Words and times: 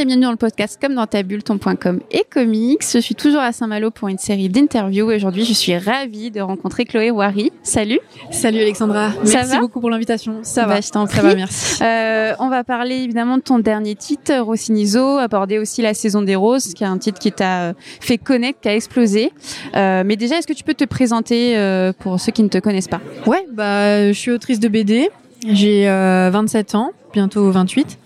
et 0.00 0.06
bienvenue 0.06 0.24
dans 0.24 0.30
le 0.30 0.38
podcast 0.38 0.78
Comme 0.80 0.94
dans 0.94 1.06
ta 1.06 1.22
bulle, 1.22 1.42
ton.com 1.42 2.00
et 2.10 2.24
comics. 2.30 2.80
Je 2.90 2.98
suis 3.00 3.14
toujours 3.14 3.40
à 3.40 3.52
Saint-Malo 3.52 3.90
pour 3.90 4.08
une 4.08 4.16
série 4.16 4.48
d'interviews 4.48 5.10
et 5.10 5.16
aujourd'hui 5.16 5.44
je 5.44 5.52
suis 5.52 5.76
ravie 5.76 6.30
de 6.30 6.40
rencontrer 6.40 6.86
Chloé 6.86 7.10
Wari. 7.10 7.52
Salut. 7.62 8.00
Salut 8.30 8.60
Alexandra. 8.60 9.10
Merci 9.26 9.58
beaucoup 9.58 9.78
pour 9.80 9.90
l'invitation. 9.90 10.38
Ça 10.42 10.64
va. 10.64 10.76
Bah, 10.76 10.80
je 10.80 10.88
t'en 10.88 11.06
Ça 11.06 11.20
va, 11.20 11.34
merci. 11.34 11.82
Euh, 11.82 12.32
on 12.38 12.48
va 12.48 12.64
parler 12.64 12.94
évidemment 12.94 13.36
de 13.36 13.42
ton 13.42 13.58
dernier 13.58 13.94
titre, 13.94 14.38
Rossinizo, 14.38 15.18
aborder 15.18 15.58
aussi 15.58 15.82
la 15.82 15.92
saison 15.92 16.22
des 16.22 16.36
roses, 16.36 16.72
qui 16.72 16.82
est 16.82 16.86
un 16.86 16.96
titre 16.96 17.18
qui 17.18 17.30
t'a 17.30 17.74
fait 18.00 18.16
connaître, 18.16 18.58
qui 18.60 18.68
a 18.70 18.74
explosé. 18.74 19.32
Euh, 19.76 20.02
mais 20.06 20.16
déjà, 20.16 20.38
est-ce 20.38 20.46
que 20.46 20.54
tu 20.54 20.64
peux 20.64 20.74
te 20.74 20.84
présenter 20.84 21.58
euh, 21.58 21.92
pour 21.92 22.18
ceux 22.18 22.32
qui 22.32 22.42
ne 22.42 22.48
te 22.48 22.58
connaissent 22.58 22.88
pas? 22.88 23.00
Ouais, 23.26 23.44
bah 23.52 24.06
je 24.08 24.18
suis 24.18 24.30
autrice 24.30 24.60
de 24.60 24.68
BD. 24.68 25.10
J'ai 25.46 25.86
27 25.86 26.74
ans, 26.74 26.92
bientôt 27.12 27.50
28. 27.50 27.98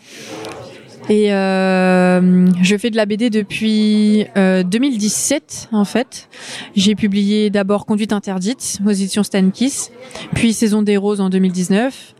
Et 1.11 1.33
euh, 1.33 2.47
je 2.63 2.77
fais 2.77 2.91
de 2.91 2.97
la 2.97 3.05
BD 3.05 3.29
depuis 3.29 4.27
euh, 4.37 4.63
2017 4.63 5.69
en 5.73 5.85
fait. 5.85 6.29
J'ai 6.75 6.95
publié 6.95 7.51
d'abord 7.51 7.85
Conduite 7.85 8.13
interdite 8.13 8.79
aux 8.87 8.91
éditions 8.91 9.23
Stankis, 9.23 9.91
puis 10.35 10.53
Saison 10.55 10.83
des 10.83 10.97
roses 10.97 11.21
en 11.21 11.29
2019. 11.29 12.15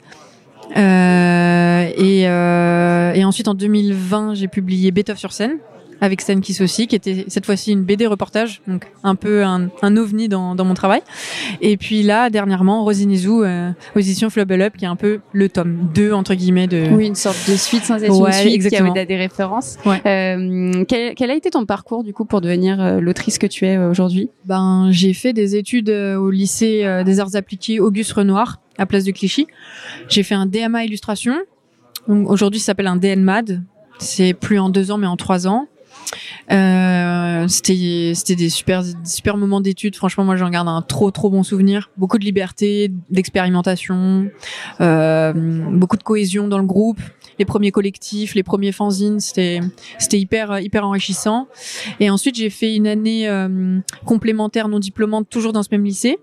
Euh, 0.77 1.91
et, 1.97 2.29
euh, 2.29 3.13
et 3.15 3.25
ensuite 3.25 3.49
en 3.49 3.55
2020 3.55 4.35
j'ai 4.35 4.49
publié 4.49 4.91
Beethoven 4.91 5.19
sur 5.19 5.33
scène 5.33 5.59
avec 6.05 6.21
Stan 6.21 6.39
Kiss 6.41 6.61
aussi, 6.61 6.87
qui 6.87 6.97
était 6.97 7.25
cette 7.29 7.47
fois-ci 7.47 7.73
une 7.73 7.83
BD 7.83 8.07
reportage, 8.07 8.61
donc 8.69 8.87
un 9.03 9.15
peu 9.15 9.45
un, 9.45 9.69
un 9.83 9.97
ovni 9.97 10.29
dans, 10.29 10.55
dans, 10.55 10.65
mon 10.65 10.75
travail. 10.75 11.03
Et 11.61 11.77
puis 11.77 12.03
là, 12.03 12.31
dernièrement, 12.31 12.85
Rosinizu, 12.85 13.45
euh, 13.45 13.71
éditions 13.97 14.31
Flubble 14.31 14.61
Up, 14.63 14.75
qui 14.77 14.85
est 14.85 14.89
un 14.89 14.97
peu 14.97 15.21
le 15.33 15.49
tome 15.49 15.91
2, 15.95 16.13
entre 16.13 16.35
guillemets, 16.35 16.67
de... 16.67 16.89
Oui, 16.93 17.07
une 17.07 17.15
sorte 17.15 17.51
de 17.51 17.57
suite 17.57 17.85
sans 17.85 18.03
être 18.03 18.19
ouais, 18.19 18.31
une 18.31 18.33
suite, 18.33 18.55
exactement. 18.55 18.93
qui 18.93 18.99
a 18.99 19.05
des 19.05 19.17
références. 19.17 19.79
Ouais. 19.87 20.01
Euh, 20.07 20.85
quel, 20.87 21.15
quel, 21.15 21.31
a 21.31 21.35
été 21.35 21.51
ton 21.51 21.65
parcours, 21.67 22.05
du 22.05 22.13
coup, 22.13 22.25
pour 22.25 22.41
devenir 22.41 22.81
euh, 22.81 23.01
l'autrice 23.01 23.39
que 23.39 23.47
tu 23.47 23.67
es 23.67 23.77
euh, 23.77 23.91
aujourd'hui? 23.91 24.31
Ben, 24.45 24.89
j'ai 24.91 25.13
fait 25.13 25.33
des 25.33 25.57
études 25.57 25.91
euh, 25.91 26.17
au 26.17 26.31
lycée 26.31 26.85
euh, 26.85 27.05
des 27.05 27.21
arts 27.21 27.35
appliqués 27.35 27.81
Auguste 27.81 28.13
Renoir, 28.13 28.61
à 28.79 28.87
Place 28.87 29.05
de 29.05 29.13
Clichy. 29.13 29.47
J'ai 30.09 30.23
fait 30.23 30.35
un 30.35 30.47
DMA 30.47 30.85
illustration. 30.85 31.35
Aujourd'hui, 32.07 32.61
ça 32.61 32.67
s'appelle 32.67 32.87
un 32.87 32.97
DNMAD. 32.97 33.63
C'est 33.99 34.35
plus 34.35 34.59
en 34.59 34.69
deux 34.69 34.91
ans, 34.91 34.99
mais 34.99 35.07
en 35.07 35.17
trois 35.17 35.47
ans. 35.47 35.69
Euh, 36.51 37.49
c'était 37.49 38.35
des 38.37 38.49
super 38.49 38.83
super 39.05 39.37
moments 39.37 39.61
d'études. 39.61 39.97
Franchement 39.97 40.25
moi 40.25 40.37
j'en 40.37 40.51
garde 40.51 40.69
un 40.69 40.83
trop 40.83 41.11
trop 41.11 41.31
bon 41.31 41.43
souvenir. 41.43 41.91
Beaucoup 41.97 42.19
de 42.19 42.25
liberté 42.25 42.91
d'expérimentation 43.11 44.29
euh, 44.81 45.33
beaucoup 45.35 45.97
de 45.97 46.03
cohésion 46.03 46.49
dans 46.49 46.59
le 46.59 46.67
groupe 46.67 47.01
les 47.39 47.45
premiers 47.45 47.71
collectifs 47.71 48.35
les 48.35 48.43
premiers 48.43 48.73
fanzines 48.73 49.21
c'était 49.21 49.61
c'était 49.99 50.19
hyper 50.19 50.61
hyper 50.61 50.87
enrichissant 50.87 51.49
et 52.01 52.11
ensuite 52.11 52.37
j'ai 52.37 52.51
fait 52.51 52.75
une 52.75 52.87
année 52.87 53.29
euh, 53.29 53.79
complémentaire 54.05 54.69
non 54.69 54.79
diplômante 54.79 55.29
toujours 55.29 55.53
dans 55.53 55.63
ce 55.63 55.69
même 55.71 55.85
lycée 55.85 56.19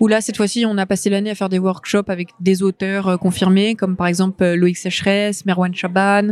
où 0.00 0.08
là 0.08 0.20
cette 0.20 0.36
fois-ci 0.36 0.64
on 0.66 0.76
a 0.78 0.86
passé 0.86 1.10
l'année 1.10 1.30
à 1.30 1.34
faire 1.34 1.48
des 1.48 1.58
workshops 1.58 2.08
avec 2.08 2.30
des 2.40 2.62
auteurs 2.62 3.08
euh, 3.08 3.16
confirmés 3.16 3.74
comme 3.74 3.96
par 3.96 4.06
exemple 4.06 4.42
euh, 4.42 4.56
Loïc 4.56 4.76
Sécheresse 4.76 5.44
Merwan 5.46 5.74
Chaban 5.74 6.28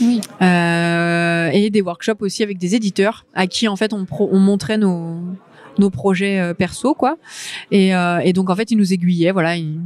oui. 0.00 0.20
euh, 0.42 1.50
et 1.52 1.70
des 1.70 1.82
workshops 1.82 2.20
aussi 2.20 2.42
avec 2.42 2.58
des 2.58 2.74
éditeurs 2.74 3.24
à 3.34 3.46
qui 3.46 3.68
en 3.68 3.76
fait 3.76 3.92
on, 3.92 4.04
pro 4.04 4.28
on 4.32 4.38
montrait 4.38 4.78
nos 4.78 5.20
nos 5.78 5.90
projets 5.90 6.38
euh, 6.40 6.54
perso 6.54 6.94
quoi. 6.94 7.16
Et, 7.70 7.94
euh, 7.94 8.18
et, 8.20 8.32
donc 8.32 8.50
en 8.50 8.56
fait 8.56 8.70
ils 8.70 8.76
nous 8.76 8.92
aiguillaient 8.92 9.32
voilà. 9.32 9.56
Ils, 9.56 9.80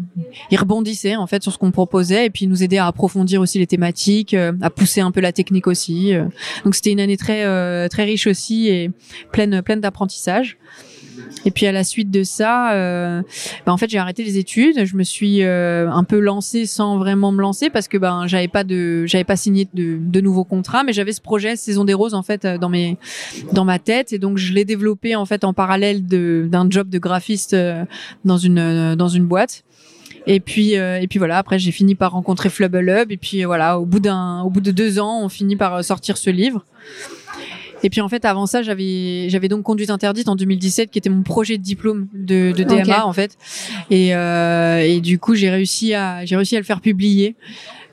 ils 0.50 0.58
rebondissaient 0.58 1.16
en 1.16 1.26
fait 1.26 1.42
sur 1.42 1.52
ce 1.52 1.58
qu'on 1.58 1.70
proposait. 1.70 2.26
Et 2.26 2.30
puis 2.30 2.44
ils 2.44 2.48
nous 2.48 2.62
aidaient 2.62 2.78
à 2.78 2.86
approfondir 2.86 3.40
aussi 3.40 3.58
les 3.58 3.66
thématiques 3.66 4.34
euh, 4.34 4.52
à 4.60 4.70
pousser 4.70 5.00
un 5.00 5.10
peu 5.10 5.20
la 5.20 5.32
technique 5.32 5.66
aussi 5.66 6.12
donc 6.64 6.74
c'était 6.74 6.92
une 6.92 7.00
année 7.00 7.16
très 7.16 7.88
très 7.88 8.04
riche 8.04 8.26
aussi 8.26 8.68
et 8.68 8.90
pleine 9.30 9.62
pleine 9.62 9.80
d'apprentissage 9.80 10.58
et 11.44 11.50
puis 11.50 11.66
à 11.66 11.72
la 11.72 11.84
suite 11.84 12.10
de 12.10 12.22
ça, 12.22 12.72
euh, 12.72 13.22
bah 13.66 13.72
en 13.72 13.76
fait 13.76 13.90
j'ai 13.90 13.98
arrêté 13.98 14.24
les 14.24 14.38
études. 14.38 14.84
Je 14.84 14.96
me 14.96 15.02
suis 15.02 15.42
euh, 15.42 15.90
un 15.90 16.04
peu 16.04 16.18
lancée 16.18 16.66
sans 16.66 16.98
vraiment 16.98 17.32
me 17.32 17.40
lancer 17.40 17.70
parce 17.70 17.88
que 17.88 17.98
ben 17.98 18.26
j'avais 18.26 18.48
pas 18.48 18.64
de 18.64 19.06
j'avais 19.06 19.24
pas 19.24 19.36
signé 19.36 19.68
de, 19.74 19.98
de 20.00 20.20
nouveaux 20.20 20.44
contrats, 20.44 20.84
mais 20.84 20.92
j'avais 20.92 21.12
ce 21.12 21.20
projet 21.20 21.56
Saison 21.56 21.84
des 21.84 21.94
roses 21.94 22.14
en 22.14 22.22
fait 22.22 22.46
dans 22.46 22.68
mes 22.68 22.96
dans 23.52 23.64
ma 23.64 23.78
tête 23.78 24.12
et 24.12 24.18
donc 24.18 24.38
je 24.38 24.52
l'ai 24.52 24.64
développé 24.64 25.16
en 25.16 25.26
fait 25.26 25.44
en 25.44 25.52
parallèle 25.52 26.06
d'un 26.06 26.70
job 26.70 26.88
de 26.88 26.98
graphiste 26.98 27.54
euh, 27.54 27.84
dans 28.24 28.38
une 28.38 28.58
euh, 28.58 28.96
dans 28.96 29.08
une 29.08 29.26
boîte. 29.26 29.64
Et 30.26 30.40
puis 30.40 30.76
euh, 30.76 31.00
et 31.00 31.08
puis 31.08 31.18
voilà. 31.18 31.38
Après 31.38 31.58
j'ai 31.58 31.72
fini 31.72 31.94
par 31.94 32.12
rencontrer 32.12 32.48
Flubble 32.48 32.88
Hub 32.88 33.10
et 33.10 33.16
puis 33.16 33.44
voilà 33.44 33.78
au 33.78 33.84
bout 33.84 34.00
d'un 34.00 34.42
au 34.42 34.50
bout 34.50 34.60
de 34.60 34.70
deux 34.70 34.98
ans 34.98 35.22
on 35.22 35.28
finit 35.28 35.56
par 35.56 35.84
sortir 35.84 36.16
ce 36.16 36.30
livre. 36.30 36.64
Et 37.82 37.90
puis 37.90 38.00
en 38.00 38.08
fait, 38.08 38.24
avant 38.24 38.46
ça, 38.46 38.62
j'avais 38.62 39.28
j'avais 39.28 39.48
donc 39.48 39.62
conduite 39.62 39.90
interdite 39.90 40.28
en 40.28 40.36
2017, 40.36 40.90
qui 40.90 40.98
était 40.98 41.10
mon 41.10 41.22
projet 41.22 41.58
de 41.58 41.62
diplôme 41.62 42.08
de, 42.14 42.52
de 42.52 42.64
DMA 42.64 42.82
Okay. 42.82 42.92
en 42.92 43.12
fait. 43.12 43.36
Et, 43.90 44.14
euh, 44.14 44.80
et 44.80 45.00
du 45.00 45.18
coup, 45.18 45.34
j'ai 45.34 45.50
réussi 45.50 45.94
à 45.94 46.24
j'ai 46.24 46.36
réussi 46.36 46.56
à 46.56 46.58
le 46.58 46.64
faire 46.64 46.80
publier. 46.80 47.36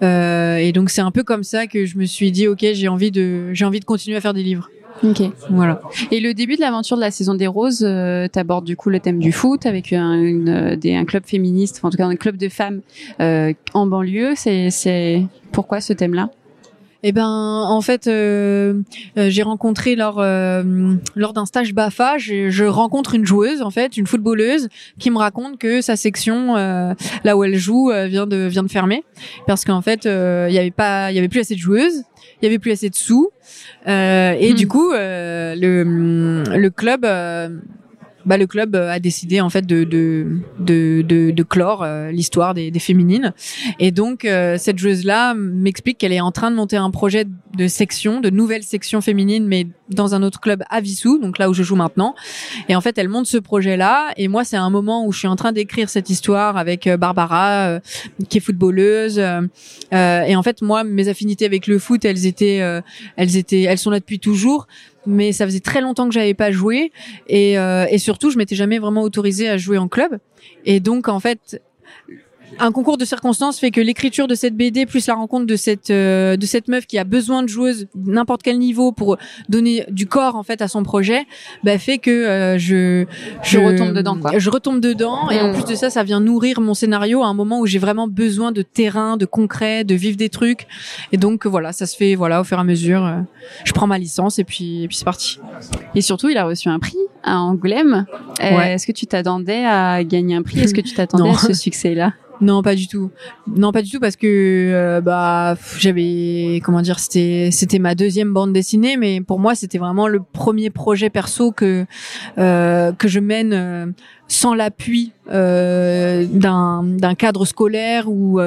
Euh, 0.01 0.57
et 0.57 0.72
donc 0.72 0.89
c'est 0.89 1.01
un 1.01 1.11
peu 1.11 1.23
comme 1.23 1.44
ça 1.44 1.67
que 1.67 1.85
je 1.85 1.97
me 1.97 2.05
suis 2.05 2.31
dit, 2.31 2.47
ok, 2.47 2.66
j'ai 2.73 2.88
envie 2.88 3.11
de 3.11 3.53
j'ai 3.53 3.66
envie 3.66 3.79
de 3.79 3.85
continuer 3.85 4.17
à 4.17 4.22
faire 4.22 4.33
des 4.33 4.44
livres. 4.44 4.69
Ok. 5.03 5.22
Voilà. 5.49 5.81
Et 6.11 6.19
le 6.19 6.33
début 6.33 6.55
de 6.55 6.61
l'aventure 6.61 6.97
de 6.97 7.01
la 7.01 7.11
saison 7.11 7.33
des 7.33 7.47
roses, 7.47 7.85
euh, 7.88 8.28
t'abordes 8.28 8.66
du 8.66 8.75
coup 8.75 8.89
le 8.89 8.99
thème 8.99 9.19
du 9.19 9.31
foot 9.31 9.66
avec 9.66 9.94
un, 9.94 10.13
une, 10.13 10.75
des, 10.75 10.95
un 10.95 11.05
club 11.05 11.23
féministe, 11.25 11.78
enfin, 11.78 11.88
en 11.88 11.91
tout 11.91 11.97
cas 11.97 12.05
un 12.05 12.16
club 12.16 12.35
de 12.38 12.49
femmes 12.49 12.81
euh, 13.22 13.53
en 13.73 13.88
banlieue. 13.88 14.33
C'est 14.35 14.69
c'est 14.72 15.25
pourquoi 15.51 15.79
ce 15.81 15.94
thème-là? 15.94 16.29
Eh 17.01 17.13
ben, 17.13 17.25
en 17.25 17.79
fait, 17.81 18.07
euh, 18.07 18.81
euh, 19.17 19.29
j'ai 19.29 19.41
rencontré 19.41 19.95
lors 19.95 20.19
euh, 20.19 20.63
lors 21.15 21.31
d'un 21.31 21.45
stage 21.45 21.73
Bafa, 21.73 22.17
je, 22.17 22.49
je, 22.49 22.65
rencontre 22.65 23.15
une 23.15 23.25
joueuse, 23.25 23.61
en 23.61 23.69
fait, 23.69 23.95
une 23.95 24.05
footballeuse, 24.05 24.67
qui 24.97 25.09
me 25.09 25.17
raconte 25.17 25.57
que 25.57 25.79
sa 25.81 25.95
section, 25.95 26.57
euh, 26.57 26.93
là 27.23 27.37
où 27.37 27.43
elle 27.45 27.55
joue, 27.55 27.91
vient 28.07 28.27
de 28.27 28.47
vient 28.47 28.63
de 28.63 28.71
fermer, 28.71 29.03
parce 29.47 29.63
qu'en 29.63 29.81
fait, 29.81 30.05
il 30.05 30.53
y 30.53 30.59
avait 30.59 30.71
pas, 30.71 31.11
il 31.11 31.15
y 31.15 31.19
avait 31.19 31.29
plus 31.29 31.39
assez 31.39 31.55
de 31.55 31.59
joueuses, 31.59 32.03
il 32.41 32.45
y 32.45 32.47
avait 32.47 32.59
plus 32.59 32.71
assez 32.71 32.89
de 32.89 32.95
sous, 32.95 33.29
euh, 33.87 34.35
et 34.37 34.51
Hmm. 34.51 34.55
du 34.55 34.67
coup, 34.67 34.91
euh, 34.91 35.55
le 35.55 36.43
le 36.57 36.69
club. 36.69 37.05
Euh, 38.29 38.35
bah, 38.35 38.38
le 38.38 38.47
club 38.47 38.75
a 38.75 39.00
décidé 39.00 39.41
en 39.41 39.50
fait 39.50 39.66
de 39.66 39.84
de 39.84 40.40
de 40.59 41.01
de, 41.01 41.31
de 41.31 41.44
clore 41.44 41.84
euh, 41.84 42.12
l'histoire 42.12 42.53
des, 42.53 42.72
des 42.72 42.79
féminines. 42.79 43.34
Et 43.79 43.91
donc 43.91 44.25
euh, 44.25 44.57
cette 44.57 44.78
joueuse 44.78 45.03
là 45.03 45.34
m'explique 45.34 45.97
qu'elle 45.97 46.13
est 46.13 46.22
en 46.22 46.31
train 46.31 46.51
de 46.51 46.56
monter 46.56 46.78
un 46.78 46.91
projet 46.91 47.25
de 47.57 47.67
section 47.67 48.22
de 48.22 48.29
nouvelle 48.29 48.63
section 48.63 49.01
féminine 49.01 49.47
mais 49.47 49.67
dans 49.90 50.13
un 50.13 50.23
autre 50.23 50.40
club 50.40 50.63
à 50.69 50.81
Vissou 50.81 51.17
donc 51.17 51.38
là 51.40 51.50
où 51.50 51.53
je 51.53 51.63
joue 51.63 51.75
maintenant. 51.75 52.16
Et 52.67 52.75
en 52.75 52.81
fait 52.81 52.97
elle 52.97 53.09
monte 53.09 53.25
ce 53.25 53.38
projet 53.38 53.78
là 53.78 54.12
et 54.17 54.28
moi 54.28 54.44
c'est 54.44 54.57
un 54.57 54.69
moment 54.69 55.06
où 55.06 55.11
je 55.11 55.19
suis 55.19 55.28
en 55.28 55.35
train 55.35 55.51
d'écrire 55.51 55.90
cette 55.90 56.09
histoire 56.09 56.57
avec 56.57 56.88
euh, 56.88 56.97
Barbara 56.97 57.67
euh, 57.67 57.79
qui 58.29 58.38
est 58.38 58.41
footballeuse 58.41 59.19
euh, 59.19 59.41
euh, 59.94 60.22
et 60.22 60.35
en 60.35 60.44
fait 60.44 60.61
moi 60.61 60.84
mes 60.84 61.07
affinités 61.07 61.46
avec 61.46 61.67
le 61.67 61.79
foot 61.79 62.06
elles 62.06 62.25
étaient 62.25 62.61
euh, 62.61 62.81
elles 63.16 63.38
étaient 63.38 63.63
elles 63.63 63.78
sont 63.78 63.90
là 63.90 64.00
depuis 64.00 64.19
toujours 64.19 64.67
mais 65.05 65.31
ça 65.31 65.45
faisait 65.45 65.59
très 65.59 65.81
longtemps 65.81 66.07
que 66.07 66.13
j'avais 66.13 66.33
pas 66.33 66.51
joué 66.51 66.91
et, 67.27 67.57
euh, 67.57 67.85
et 67.89 67.97
surtout 67.97 68.31
je 68.31 68.37
m'étais 68.37 68.55
jamais 68.55 68.79
vraiment 68.79 69.01
autorisée 69.01 69.49
à 69.49 69.57
jouer 69.57 69.77
en 69.77 69.87
club. 69.87 70.19
Et 70.65 70.79
donc 70.79 71.07
en 71.07 71.19
fait 71.19 71.61
un 72.57 72.71
concours 72.71 72.97
de 72.97 73.05
circonstances 73.05 73.59
fait 73.59 73.72
que 73.72 73.79
l'écriture 73.81 74.28
de 74.28 74.35
cette 74.35 74.55
BD 74.55 74.85
plus 74.85 75.05
la 75.07 75.13
rencontre 75.16 75.46
de 75.46 75.55
cette 75.55 75.90
euh, 75.91 76.35
de 76.37 76.46
cette 76.46 76.67
meuf 76.67 76.87
qui 76.87 76.97
a 76.97 77.03
besoin 77.03 77.43
de 77.43 77.47
joueuses 77.47 77.87
n'importe 77.96 78.41
quel 78.43 78.57
niveau 78.57 78.91
pour 78.91 79.17
donner 79.49 79.85
du 79.90 80.07
corps 80.07 80.35
en 80.35 80.43
fait 80.43 80.61
à 80.61 80.67
son 80.67 80.84
projet 80.84 81.25
bah, 81.63 81.78
fait 81.78 81.97
que 81.99 82.09
euh, 82.09 82.57
je 82.57 83.05
je 83.43 83.59
retombe 83.59 83.93
dedans 83.93 84.17
quoi. 84.17 84.31
je 84.37 84.49
retombe 84.49 84.79
dedans. 84.79 85.29
Et 85.29 85.40
en 85.40 85.53
plus 85.53 85.66
de 85.66 85.75
ça 85.75 85.90
ça 85.90 86.03
vient 86.03 86.19
nourrir 86.19 86.59
mon 86.61 86.73
scénario 86.73 87.22
à 87.23 87.28
un 87.28 87.34
moment 87.34 87.59
où 87.59 87.66
j'ai 87.66 87.79
vraiment 87.79 88.07
besoin 88.07 88.52
de 88.52 88.61
terrain 88.61 89.17
de 89.17 89.25
concret 89.25 89.84
de 89.84 89.95
vivre 89.95 90.17
des 90.17 90.29
trucs. 90.29 90.67
Et 91.11 91.17
donc 91.17 91.45
voilà 91.45 91.72
ça 91.72 91.85
se 91.85 91.95
fait 91.95 92.16
voilà 92.16 92.41
au 92.41 92.43
fur 92.43 92.57
et 92.57 92.61
à 92.61 92.63
mesure 92.63 93.05
euh, 93.05 93.19
je 93.63 93.72
prends 93.73 93.87
ma 93.87 93.97
licence 93.97 94.40
et 94.40 94.43
puis 94.43 94.84
et 94.84 94.87
puis 94.87 94.97
c'est 94.97 95.05
parti. 95.05 95.40
Et 95.95 96.02
surtout 96.02 96.29
il 96.29 96.37
a 96.37 96.45
reçu 96.45 96.69
un 96.69 96.79
prix 96.79 96.97
à 97.23 97.40
Angoulême. 97.40 98.05
Euh, 98.41 98.57
Ouais. 98.57 98.73
est-ce 98.73 98.87
que 98.87 98.91
tu 98.93 99.05
t'attendais 99.05 99.66
à 99.66 100.03
gagner 100.03 100.35
un 100.35 100.41
prix? 100.43 100.59
Est-ce 100.61 100.73
que 100.73 100.81
tu 100.81 100.93
t'attendais 100.93 101.29
à 101.29 101.34
ce 101.37 101.53
succès 101.53 101.93
là 101.93 102.13
Non, 102.41 102.62
pas 102.62 102.76
du 102.76 102.88
tout. 102.88 103.12
Non, 103.47 103.72
pas 103.72 103.82
du 103.82 103.91
tout 103.91 104.00
parce 104.00 104.16
que 104.16 104.26
euh, 104.74 105.02
bah 105.02 105.58
j'avais 105.78 106.62
comment 106.64 106.82
dire, 106.82 107.00
c'était 107.00 107.50
c'était 107.52 107.80
ma 107.80 107.96
deuxième 107.96 108.34
bande 108.34 108.53
dessinée, 108.53 108.96
mais 108.96 109.20
pour 109.22 109.40
moi 109.40 109.56
c'était 109.56 109.78
vraiment 109.78 110.08
le 110.08 110.22
premier 110.22 110.70
projet 110.70 111.09
perso 111.09 111.52
que 111.52 111.86
euh, 112.38 112.91
que 112.94 113.08
je 113.09 113.20
mène 113.20 113.53
euh, 113.53 113.86
sans 114.28 114.53
l'appui 114.53 115.12
d'un 115.28 116.84
d'un 116.84 117.16
cadre 117.16 117.46
scolaire 117.46 118.09
ou 118.09 118.40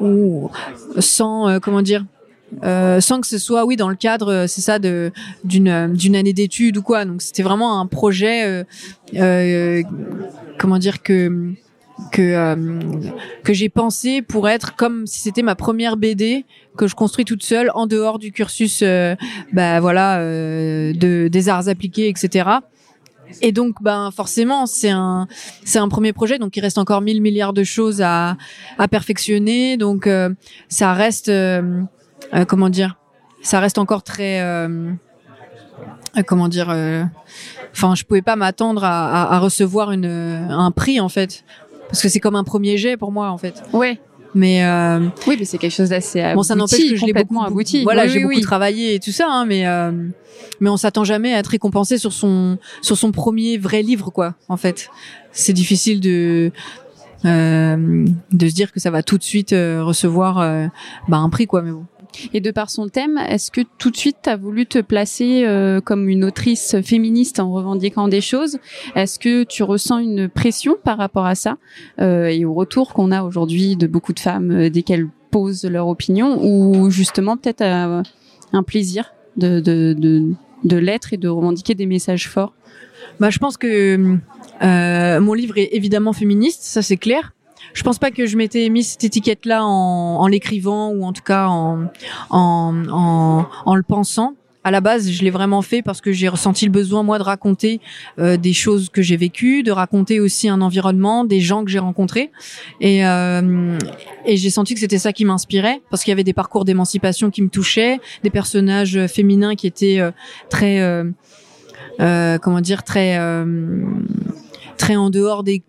ou 0.00 0.50
sans 0.98 1.60
comment 1.60 1.82
dire. 1.82 2.04
Sans 2.62 3.20
que 3.20 3.28
ce 3.28 3.38
soit 3.38 3.64
oui 3.64 3.76
dans 3.76 3.88
le 3.88 3.94
cadre 3.94 4.46
c'est 4.48 4.60
ça 4.60 4.80
de 4.80 5.12
d'une 5.44 5.92
d'une 5.94 6.16
année 6.16 6.32
d'études 6.32 6.78
ou 6.78 6.82
quoi 6.82 7.04
donc 7.04 7.22
c'était 7.22 7.44
vraiment 7.44 7.80
un 7.80 7.86
projet 7.86 8.66
comment 10.58 10.78
dire 10.78 11.02
que 11.04 11.54
que 12.10 12.22
euh, 12.22 12.56
que 13.44 13.52
j'ai 13.52 13.68
pensé 13.68 14.22
pour 14.22 14.48
être 14.48 14.76
comme 14.76 15.06
si 15.06 15.20
c'était 15.20 15.42
ma 15.42 15.54
première 15.54 15.96
BD 15.96 16.44
que 16.76 16.86
je 16.86 16.94
construis 16.94 17.24
toute 17.24 17.42
seule 17.42 17.70
en 17.74 17.86
dehors 17.86 18.18
du 18.18 18.32
cursus 18.32 18.80
euh, 18.82 19.14
bah 19.52 19.80
voilà 19.80 20.18
euh, 20.18 20.92
de 20.92 21.28
des 21.28 21.48
arts 21.48 21.68
appliqués 21.68 22.08
etc 22.08 22.48
et 23.42 23.52
donc 23.52 23.82
ben 23.82 24.10
forcément 24.10 24.66
c'est 24.66 24.90
un 24.90 25.26
c'est 25.64 25.78
un 25.78 25.88
premier 25.88 26.12
projet 26.12 26.38
donc 26.38 26.56
il 26.56 26.60
reste 26.60 26.78
encore 26.78 27.00
mille 27.00 27.22
milliards 27.22 27.52
de 27.52 27.64
choses 27.64 28.02
à 28.02 28.36
à 28.78 28.88
perfectionner. 28.88 29.76
Donc 29.76 30.08
ça 30.68 30.92
reste 30.94 31.30
comment 32.48 32.68
dire 32.68 32.96
ça 33.40 33.60
reste 33.60 33.78
encore 33.78 34.02
très 34.02 34.42
comment 36.26 36.48
dire 36.48 36.74
enfin 37.72 37.94
je 37.94 38.02
pouvais 38.02 38.22
pas 38.22 38.34
m'attendre 38.34 38.82
à, 38.82 39.22
à, 39.22 39.36
à, 39.36 39.38
recevoir 39.38 39.92
une 39.92 40.06
un 40.06 40.72
prix 40.72 40.98
en 40.98 41.08
fait 41.08 41.44
parce 41.90 42.02
que 42.02 42.08
c'est 42.08 42.20
comme 42.20 42.36
un 42.36 42.44
premier 42.44 42.76
jet 42.76 42.96
pour 42.96 43.12
moi 43.12 43.30
en 43.30 43.38
fait. 43.38 43.62
Ouais. 43.72 43.98
Mais 44.32 44.64
euh, 44.64 45.00
oui, 45.26 45.36
mais 45.40 45.44
c'est 45.44 45.58
quelque 45.58 45.74
chose 45.74 45.88
d'assez 45.88 46.22
bon, 46.34 46.44
ça 46.44 46.54
n'empêche 46.54 46.88
que 46.88 46.96
je 46.96 47.04
l'ai 47.04 47.12
beaucoup 47.12 47.42
abouti. 47.42 47.82
Voilà, 47.82 48.04
oui, 48.04 48.10
j'ai 48.10 48.24
oui, 48.24 48.36
beaucoup 48.36 48.46
travaillé 48.46 48.94
et 48.94 49.00
tout 49.00 49.10
ça, 49.10 49.26
hein, 49.28 49.44
mais 49.44 49.66
euh, 49.66 49.90
mais 50.60 50.70
on 50.70 50.76
s'attend 50.76 51.02
jamais 51.02 51.34
à 51.34 51.38
être 51.38 51.48
récompensé 51.48 51.98
sur 51.98 52.12
son 52.12 52.58
sur 52.80 52.96
son 52.96 53.10
premier 53.10 53.58
vrai 53.58 53.82
livre, 53.82 54.10
quoi. 54.10 54.34
En 54.48 54.56
fait, 54.56 54.88
c'est 55.32 55.52
difficile 55.52 56.00
de 56.00 56.52
euh, 57.24 58.06
de 58.32 58.48
se 58.48 58.54
dire 58.54 58.72
que 58.72 58.80
ça 58.80 58.90
va 58.90 59.02
tout 59.02 59.18
de 59.18 59.22
suite 59.22 59.52
euh, 59.52 59.82
recevoir 59.84 60.38
euh, 60.38 60.66
bah, 61.08 61.18
un 61.18 61.28
prix, 61.28 61.46
quoi. 61.46 61.62
Mais 61.62 61.72
bon. 61.72 61.84
Et 62.32 62.40
de 62.40 62.50
par 62.50 62.70
son 62.70 62.88
thème, 62.88 63.18
est-ce 63.18 63.50
que 63.50 63.60
tout 63.78 63.90
de 63.90 63.96
suite 63.96 64.16
tu 64.22 64.30
as 64.30 64.36
voulu 64.36 64.66
te 64.66 64.80
placer 64.80 65.44
euh, 65.44 65.80
comme 65.80 66.08
une 66.08 66.24
autrice 66.24 66.76
féministe 66.82 67.40
en 67.40 67.52
revendiquant 67.52 68.08
des 68.08 68.20
choses? 68.20 68.58
Est-ce 68.94 69.18
que 69.18 69.44
tu 69.44 69.62
ressens 69.62 69.98
une 69.98 70.28
pression 70.28 70.76
par 70.82 70.98
rapport 70.98 71.26
à 71.26 71.34
ça 71.34 71.56
euh, 72.00 72.26
et 72.26 72.44
au 72.44 72.54
retour 72.54 72.92
qu'on 72.92 73.10
a 73.10 73.22
aujourd'hui 73.22 73.76
de 73.76 73.86
beaucoup 73.86 74.12
de 74.12 74.20
femmes 74.20 74.50
euh, 74.50 74.70
dès 74.70 74.82
qu'elles 74.82 75.08
posent 75.30 75.64
leur 75.64 75.88
opinion 75.88 76.38
ou 76.42 76.90
justement 76.90 77.36
peut-être 77.36 77.62
euh, 77.62 78.02
un 78.52 78.62
plaisir 78.62 79.12
de, 79.36 79.60
de, 79.60 79.94
de, 79.96 80.32
de 80.64 80.76
l'être 80.76 81.12
et 81.12 81.16
de 81.16 81.28
revendiquer 81.28 81.74
des 81.74 81.86
messages 81.86 82.28
forts? 82.28 82.54
Bah, 83.18 83.30
Je 83.30 83.38
pense 83.38 83.56
que 83.56 84.16
euh, 84.62 85.20
mon 85.20 85.32
livre 85.34 85.58
est 85.58 85.70
évidemment 85.72 86.12
féministe, 86.12 86.62
ça 86.62 86.82
c'est 86.82 86.96
clair 86.96 87.32
je 87.72 87.82
pense 87.82 87.98
pas 87.98 88.10
que 88.10 88.26
je 88.26 88.36
m'étais 88.36 88.68
mis 88.68 88.84
cette 88.84 89.04
étiquette-là 89.04 89.64
en, 89.64 90.16
en 90.20 90.26
l'écrivant 90.26 90.90
ou 90.90 91.04
en 91.04 91.12
tout 91.12 91.22
cas 91.22 91.46
en, 91.46 91.86
en, 92.30 92.74
en, 92.90 93.46
en 93.66 93.74
le 93.74 93.82
pensant. 93.82 94.34
À 94.62 94.70
la 94.70 94.82
base, 94.82 95.10
je 95.10 95.22
l'ai 95.24 95.30
vraiment 95.30 95.62
fait 95.62 95.80
parce 95.80 96.02
que 96.02 96.12
j'ai 96.12 96.28
ressenti 96.28 96.66
le 96.66 96.70
besoin 96.70 97.02
moi 97.02 97.16
de 97.16 97.22
raconter 97.22 97.80
euh, 98.18 98.36
des 98.36 98.52
choses 98.52 98.90
que 98.90 99.00
j'ai 99.00 99.16
vécues, 99.16 99.62
de 99.62 99.72
raconter 99.72 100.20
aussi 100.20 100.50
un 100.50 100.60
environnement, 100.60 101.24
des 101.24 101.40
gens 101.40 101.64
que 101.64 101.70
j'ai 101.70 101.78
rencontrés, 101.78 102.30
et, 102.78 103.06
euh, 103.06 103.78
et 104.26 104.36
j'ai 104.36 104.50
senti 104.50 104.74
que 104.74 104.80
c'était 104.80 104.98
ça 104.98 105.14
qui 105.14 105.24
m'inspirait 105.24 105.80
parce 105.90 106.04
qu'il 106.04 106.10
y 106.10 106.12
avait 106.12 106.24
des 106.24 106.34
parcours 106.34 106.66
d'émancipation 106.66 107.30
qui 107.30 107.40
me 107.40 107.48
touchaient, 107.48 108.00
des 108.22 108.28
personnages 108.28 109.06
féminins 109.06 109.54
qui 109.54 109.66
étaient 109.66 109.98
euh, 109.98 110.10
très, 110.50 110.80
euh, 110.80 111.04
euh, 112.00 112.36
comment 112.36 112.60
dire, 112.60 112.84
très, 112.84 113.16
euh, 113.18 113.82
très 114.76 114.96
en 114.96 115.08
dehors 115.08 115.42
des 115.42 115.62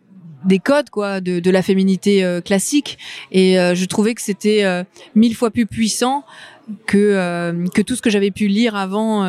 des 0.45 0.59
codes 0.59 0.89
quoi 0.89 1.21
de, 1.21 1.39
de 1.39 1.51
la 1.51 1.61
féminité 1.61 2.23
euh, 2.23 2.41
classique. 2.41 2.97
Et 3.31 3.59
euh, 3.59 3.75
je 3.75 3.85
trouvais 3.85 4.13
que 4.13 4.21
c'était 4.21 4.63
euh, 4.63 4.83
mille 5.15 5.35
fois 5.35 5.51
plus 5.51 5.65
puissant 5.65 6.23
que 6.85 7.67
que 7.73 7.81
tout 7.81 7.95
ce 7.95 8.01
que 8.01 8.09
j'avais 8.09 8.31
pu 8.31 8.47
lire 8.47 8.75
avant 8.75 9.25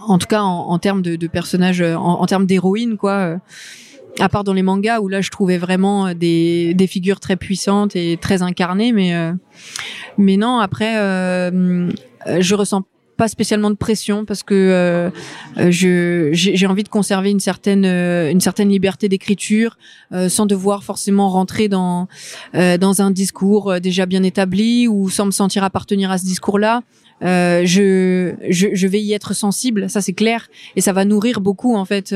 en 0.00 0.18
tout 0.18 0.26
cas 0.28 0.40
en, 0.40 0.70
en 0.70 0.78
termes 0.78 1.02
de, 1.02 1.16
de, 1.16 1.26
personnages 1.26 1.82
en, 1.82 2.20
en 2.20 2.26
termes 2.26 2.46
d'héroïnes 2.46 2.96
quoi 2.96 3.36
à 4.18 4.28
part 4.30 4.44
dans 4.44 4.54
les 4.54 4.62
mangas 4.62 5.00
où 5.00 5.08
là 5.08 5.20
je 5.20 5.30
trouvais 5.30 5.58
vraiment 5.58 6.14
des, 6.14 6.72
des 6.72 6.86
figures 6.86 7.20
très 7.20 7.36
puissantes 7.36 7.96
et 7.96 8.16
très 8.18 8.40
incarnées. 8.42 8.92
Mais 8.92 9.14
mais 10.16 10.36
non 10.38 10.58
après 10.58 10.94
je 10.94 12.54
ressens 12.54 12.84
pas 13.16 13.28
spécialement 13.28 13.70
de 13.70 13.76
pression 13.76 14.24
parce 14.24 14.42
que 14.42 14.54
euh, 14.54 15.10
je 15.70 16.30
j'ai 16.32 16.66
envie 16.66 16.82
de 16.82 16.88
conserver 16.88 17.30
une 17.30 17.40
certaine 17.40 17.84
euh, 17.84 18.30
une 18.30 18.40
certaine 18.40 18.68
liberté 18.68 19.08
d'écriture 19.08 19.78
euh, 20.12 20.28
sans 20.28 20.46
devoir 20.46 20.84
forcément 20.84 21.28
rentrer 21.30 21.68
dans 21.68 22.08
euh, 22.54 22.76
dans 22.78 23.02
un 23.02 23.10
discours 23.10 23.70
euh, 23.72 23.80
déjà 23.80 24.06
bien 24.06 24.22
établi 24.22 24.86
ou 24.88 25.08
sans 25.08 25.26
me 25.26 25.30
sentir 25.30 25.64
appartenir 25.64 26.10
à 26.10 26.18
ce 26.18 26.24
discours-là. 26.24 26.82
Euh, 27.22 27.62
je, 27.64 28.34
je, 28.50 28.68
je 28.74 28.86
vais 28.86 29.00
y 29.00 29.14
être 29.14 29.32
sensible, 29.34 29.88
ça 29.88 30.02
c'est 30.02 30.12
clair, 30.12 30.48
et 30.76 30.82
ça 30.82 30.92
va 30.92 31.06
nourrir 31.06 31.40
beaucoup 31.40 31.74
en 31.74 31.86
fait 31.86 32.14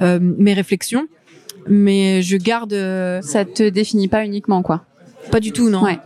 mes 0.00 0.54
réflexions. 0.54 1.08
Mais 1.68 2.22
je 2.22 2.36
garde. 2.36 2.74
Ça 3.22 3.44
te 3.44 3.68
définit 3.68 4.08
pas 4.08 4.24
uniquement 4.24 4.62
quoi 4.62 4.84
Pas 5.32 5.40
du 5.40 5.52
tout, 5.52 5.70
non. 5.70 5.82
Ouais 5.82 5.98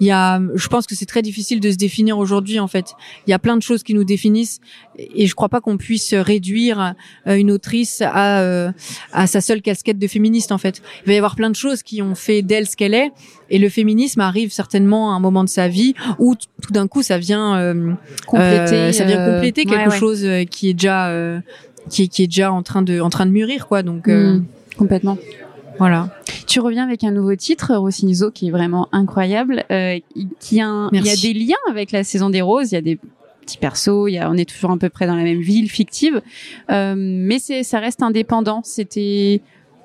il 0.00 0.06
y 0.06 0.10
a, 0.10 0.40
je 0.54 0.68
pense 0.68 0.86
que 0.86 0.94
c'est 0.94 1.06
très 1.06 1.22
difficile 1.22 1.60
de 1.60 1.70
se 1.70 1.76
définir 1.76 2.18
aujourd'hui 2.18 2.60
en 2.60 2.68
fait. 2.68 2.94
Il 3.26 3.30
y 3.30 3.34
a 3.34 3.38
plein 3.38 3.56
de 3.56 3.62
choses 3.62 3.82
qui 3.82 3.94
nous 3.94 4.04
définissent 4.04 4.60
et 4.98 5.26
je 5.26 5.34
crois 5.34 5.48
pas 5.48 5.60
qu'on 5.60 5.76
puisse 5.76 6.14
réduire 6.14 6.94
une 7.26 7.50
autrice 7.50 8.02
à 8.02 8.72
à 9.12 9.26
sa 9.26 9.40
seule 9.40 9.62
casquette 9.62 9.98
de 9.98 10.06
féministe 10.06 10.52
en 10.52 10.58
fait. 10.58 10.82
Il 11.04 11.08
va 11.08 11.12
y 11.14 11.16
avoir 11.16 11.36
plein 11.36 11.50
de 11.50 11.56
choses 11.56 11.82
qui 11.82 12.02
ont 12.02 12.14
fait 12.14 12.42
d'elle 12.42 12.66
ce 12.66 12.76
qu'elle 12.76 12.94
est 12.94 13.12
et 13.50 13.58
le 13.58 13.68
féminisme 13.68 14.20
arrive 14.20 14.52
certainement 14.52 15.12
à 15.12 15.16
un 15.16 15.20
moment 15.20 15.44
de 15.44 15.48
sa 15.48 15.68
vie 15.68 15.94
où 16.18 16.34
tout 16.34 16.72
d'un 16.72 16.86
coup 16.86 17.02
ça 17.02 17.18
vient 17.18 17.56
euh, 17.56 17.92
compléter, 18.26 18.74
euh, 18.74 18.92
ça 18.92 19.04
vient 19.04 19.32
compléter 19.32 19.64
quelque 19.64 19.88
ouais, 19.88 19.88
ouais. 19.88 19.98
chose 19.98 20.26
qui 20.50 20.70
est 20.70 20.74
déjà 20.74 21.08
euh, 21.08 21.40
qui 21.88 22.04
est 22.04 22.08
qui 22.08 22.22
est 22.22 22.26
déjà 22.26 22.52
en 22.52 22.62
train 22.62 22.82
de 22.82 23.00
en 23.00 23.10
train 23.10 23.26
de 23.26 23.30
mûrir 23.30 23.66
quoi 23.66 23.82
donc 23.82 24.06
mmh, 24.06 24.44
complètement. 24.76 25.18
Voilà. 25.78 26.10
Tu 26.46 26.60
reviens 26.60 26.84
avec 26.84 27.04
un 27.04 27.10
nouveau 27.10 27.36
titre, 27.36 27.74
Rossinizo, 27.74 28.30
qui 28.30 28.48
est 28.48 28.50
vraiment 28.50 28.88
incroyable, 28.92 29.64
euh, 29.70 29.98
qui 30.40 30.60
a 30.60 30.66
un, 30.68 30.90
il 30.92 31.04
y 31.04 31.10
a 31.10 31.16
des 31.16 31.34
liens 31.34 31.56
avec 31.70 31.92
la 31.92 32.04
saison 32.04 32.30
des 32.30 32.40
roses, 32.40 32.72
il 32.72 32.74
y 32.74 32.78
a 32.78 32.82
des 32.82 32.98
petits 33.42 33.58
persos, 33.58 34.08
il 34.08 34.14
y 34.14 34.18
a, 34.18 34.30
on 34.30 34.34
est 34.34 34.48
toujours 34.48 34.70
à 34.70 34.76
peu 34.76 34.88
près 34.88 35.06
dans 35.06 35.16
la 35.16 35.24
même 35.24 35.40
ville 35.40 35.70
fictive, 35.70 36.20
euh, 36.70 36.94
mais 36.96 37.38
c'est, 37.38 37.62
ça 37.62 37.78
reste 37.78 38.02
indépendant. 38.02 38.62
C'était 38.64 39.40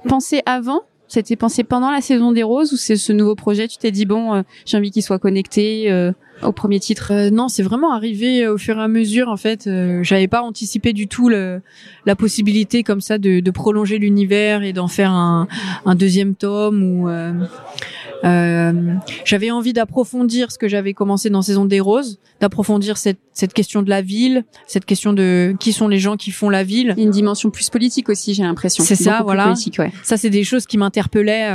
pensé 0.07 0.42
avant, 0.45 0.81
c'était 1.07 1.36
pensé 1.36 1.63
pendant 1.63 1.92
la 1.92 2.01
saison 2.01 2.31
des 2.31 2.44
roses 2.44 2.74
ou 2.74 2.78
c'est 2.78 2.96
ce 2.96 3.13
nouveau 3.13 3.36
projet, 3.36 3.68
tu 3.68 3.78
t'es 3.78 3.92
dit 3.92 4.06
bon, 4.06 4.34
euh, 4.34 4.42
j'ai 4.65 4.77
envie 4.77 4.91
qu'il 4.91 5.03
soit 5.03 5.20
connecté 5.20 5.91
euh, 5.91 6.12
au 6.42 6.52
premier 6.52 6.80
titre? 6.80 7.12
Euh, 7.12 7.30
Non, 7.30 7.48
c'est 7.48 7.63
vraiment 7.63 7.94
arrivé 7.94 8.48
au 8.48 8.58
fur 8.58 8.78
et 8.78 8.82
à 8.82 8.88
mesure. 8.88 9.30
En 9.30 9.38
fait, 9.38 9.68
euh, 9.68 10.04
j'avais 10.04 10.28
pas 10.28 10.42
anticipé 10.42 10.94
du 10.94 11.08
tout 11.08 11.30
le, 11.30 11.62
la 12.06 12.16
possibilité 12.16 12.84
comme 12.84 13.02
ça 13.02 13.18
de, 13.18 13.40
de 13.40 13.52
prolonger 13.52 13.98
l'univers 13.98 14.63
et 14.63 14.74
d'en 14.74 14.88
faire 14.88 15.12
un, 15.12 15.48
un, 15.86 15.96
deuxième 15.96 16.36
tome. 16.36 16.84
Ou 16.84 17.10
euh, 17.10 18.82
j'avais 19.25 19.52
envie 19.52 19.74
d'approfondir 19.74 20.52
ce 20.52 20.58
que 20.58 20.68
j'avais 20.68 20.94
commencé 20.94 21.30
dans 21.30 21.42
Saison 21.42 21.66
des 21.66 21.80
Roses, 21.80 22.20
d'approfondir 22.40 22.98
cette, 22.98 23.20
cette 23.34 23.54
question 23.54 23.82
de 23.82 23.90
la 23.90 24.02
ville, 24.02 24.46
cette 24.66 24.86
question 24.86 25.13
de 25.13 25.56
qui 25.60 25.74
sont 25.74 25.88
les 25.88 26.00
gens 26.00 26.16
qui 26.16 26.32
font 26.32 26.50
la 26.50 26.63
ville. 26.63 26.94
Une 26.98 27.10
dimension 27.10 27.50
plus 27.50 27.70
politique 27.70 28.10
aussi, 28.10 28.34
j'ai 28.34 28.44
l'impression. 28.44 28.84
C'est 28.84 28.96
ça, 28.96 29.22
voilà. 29.24 29.46
Politique, 29.46 29.78
ouais. 29.80 29.92
Ça, 30.04 30.18
c'est 30.18 30.30
des 30.30 30.44
choses 30.44 30.66
qui 30.66 30.78
m'interpellaient 30.78 31.50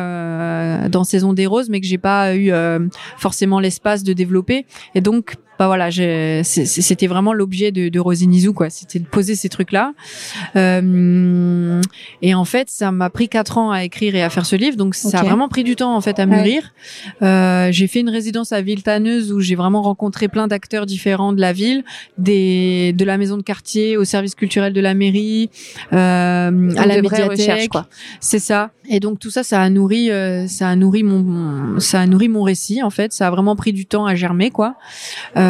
dans 0.89 1.05
Saison 1.05 1.33
des 1.33 1.47
Roses, 1.47 1.69
mais 1.71 1.81
que 1.81 1.87
j'ai 1.87 1.99
pas 1.99 2.37
eu 2.37 2.53
forcément 3.17 3.61
l'espace 3.61 4.03
de 4.03 4.13
développer. 4.13 4.67
Et 4.95 5.01
donc, 5.01 5.37
bah 5.59 5.67
voilà, 5.67 5.91
c'était 5.91 7.07
vraiment 7.07 7.33
l'objet 7.33 7.73
de, 7.73 7.89
de 7.89 8.01
Rosinizou, 8.01 8.53
quoi. 8.53 8.71
C'était 8.71 8.99
de 8.99 9.07
poser 9.07 9.35
ces 9.35 9.49
trucs-là. 9.49 9.93
Euh, 10.57 11.81
et 12.23 12.35
en 12.35 12.45
fait, 12.45 12.71
ça 12.71 12.93
m'a 12.93 13.11
pris 13.11 13.29
quatre 13.29 13.59
ans 13.59 13.71
à 13.71 13.85
écrire 13.85 14.15
et 14.15 14.23
à 14.23 14.31
faire 14.31 14.47
ce 14.47 14.57
livre, 14.57 14.77
donc 14.77 14.95
ça 14.95 15.19
a 15.19 15.23
vraiment 15.25 15.49
pris 15.49 15.65
du 15.65 15.77
temps 15.77 15.97
en 15.97 16.01
fait 16.01 16.19
à 16.19 16.27
mûrir. 16.27 16.73
Ouais. 17.21 17.27
Euh, 17.27 17.73
j'ai 17.73 17.87
fait 17.89 18.01
une 18.01 18.11
résidence 18.11 18.53
à 18.53 18.61
Villetaneuse 18.61 19.33
où 19.33 19.41
j'ai 19.41 19.55
vraiment 19.57 19.83
rencontré 19.83 20.29
plein 20.29 20.47
d'acteurs 20.47 20.87
différents 20.87 21.33
de 21.33 21.41
la 21.41 21.53
ville, 21.53 21.85
des 22.19 22.93
de 22.93 23.05
la 23.05 23.19
maison 23.19 23.37
de 23.37 23.43
quartier 23.43 23.97
au 23.97 24.05
service 24.05 24.35
culturel 24.35 24.73
de 24.73 24.81
la 24.81 24.95
mairie, 24.95 25.51
euh, 25.93 26.71
à 26.77 26.87
la 26.87 27.03
médiathèque. 27.03 27.73
C'est 28.21 28.39
ça. 28.39 28.71
Et 28.91 29.01
donc 29.01 29.19
tout 29.19 29.31
ça, 29.31 29.43
ça 29.43 29.61
a 29.61 29.69
nourri, 29.69 30.11
euh, 30.11 30.47
ça 30.47 30.69
a 30.69 30.77
nourri 30.77 31.03
mon, 31.03 31.79
ça 31.79 32.01
a 32.01 32.07
nourri 32.07 32.29
mon 32.29 32.43
récit 32.43 32.83
en 32.83 32.91
fait. 32.91 33.13
Ça 33.13 33.27
a 33.27 33.31
vraiment 33.31 33.57
pris 33.57 33.73
du 33.73 33.87
temps 33.87 34.07
à 34.07 34.15
germer, 34.15 34.51
quoi. 34.51 34.77
Euh, 35.37 35.48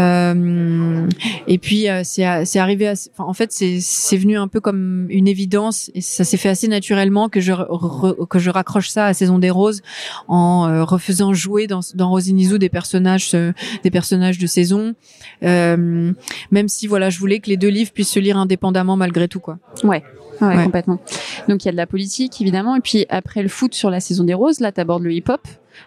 et 1.47 1.59
puis 1.59 1.89
euh, 1.89 2.03
c'est 2.05 2.45
c'est 2.45 2.59
arrivé, 2.59 2.89
assez, 2.89 3.11
en 3.19 3.33
fait, 3.33 3.53
c'est 3.53 3.79
c'est 3.81 4.17
venu 4.17 4.37
un 4.37 4.49
peu 4.49 4.61
comme 4.61 5.07
une 5.11 5.29
évidence 5.29 5.91
et 5.95 6.01
ça 6.01 6.25
s'est 6.25 6.37
fait 6.37 6.49
assez 6.49 6.69
naturellement 6.69 7.29
que 7.29 7.41
je 7.41 7.53
re, 7.53 8.29
que 8.29 8.39
je 8.39 8.51
raccroche 8.51 8.89
ça 8.89 9.07
à 9.07 9.15
Saison 9.15 9.39
des 9.39 9.51
Roses 9.51 9.83
en 10.29 10.69
euh, 10.69 10.85
refaisant 10.85 11.33
jouer 11.33 11.67
dans 11.67 11.81
dans 11.95 12.11
Rosinizou 12.11 12.59
des 12.59 12.69
personnages 12.69 13.33
des 13.33 13.91
personnages 13.91 14.39
de 14.39 14.47
saison. 14.47 14.95
Euh, 15.43 16.13
même 16.51 16.69
si 16.69 16.87
voilà, 16.87 17.11
je 17.11 17.19
voulais 17.19 17.41
que 17.41 17.49
les 17.49 17.57
deux 17.57 17.69
livres 17.69 17.93
puissent 17.93 18.11
se 18.11 18.21
lire 18.21 18.37
indépendamment 18.37 18.97
malgré 18.97 19.29
tout, 19.29 19.41
quoi. 19.41 19.59
Ouais. 19.85 20.03
Ouais, 20.41 20.57
ouais, 20.57 20.65
complètement. 20.65 21.01
Donc 21.49 21.65
il 21.65 21.67
y 21.67 21.69
a 21.69 21.73
de 21.73 21.77
la 21.77 21.89
politique 21.89 22.41
évidemment, 22.41 22.77
et 22.77 22.81
puis 22.81 23.07
après 23.09 23.43
le 23.43 23.49
foot 23.49 23.75
sur 23.75 23.91
la 23.91 23.99
saison 23.99 24.23
des 24.23 24.35
roses, 24.35 24.61
là 24.61 24.71
tu 24.71 24.81
abordes 24.81 25.03
le 25.03 25.13
hip-hop. 25.13 25.41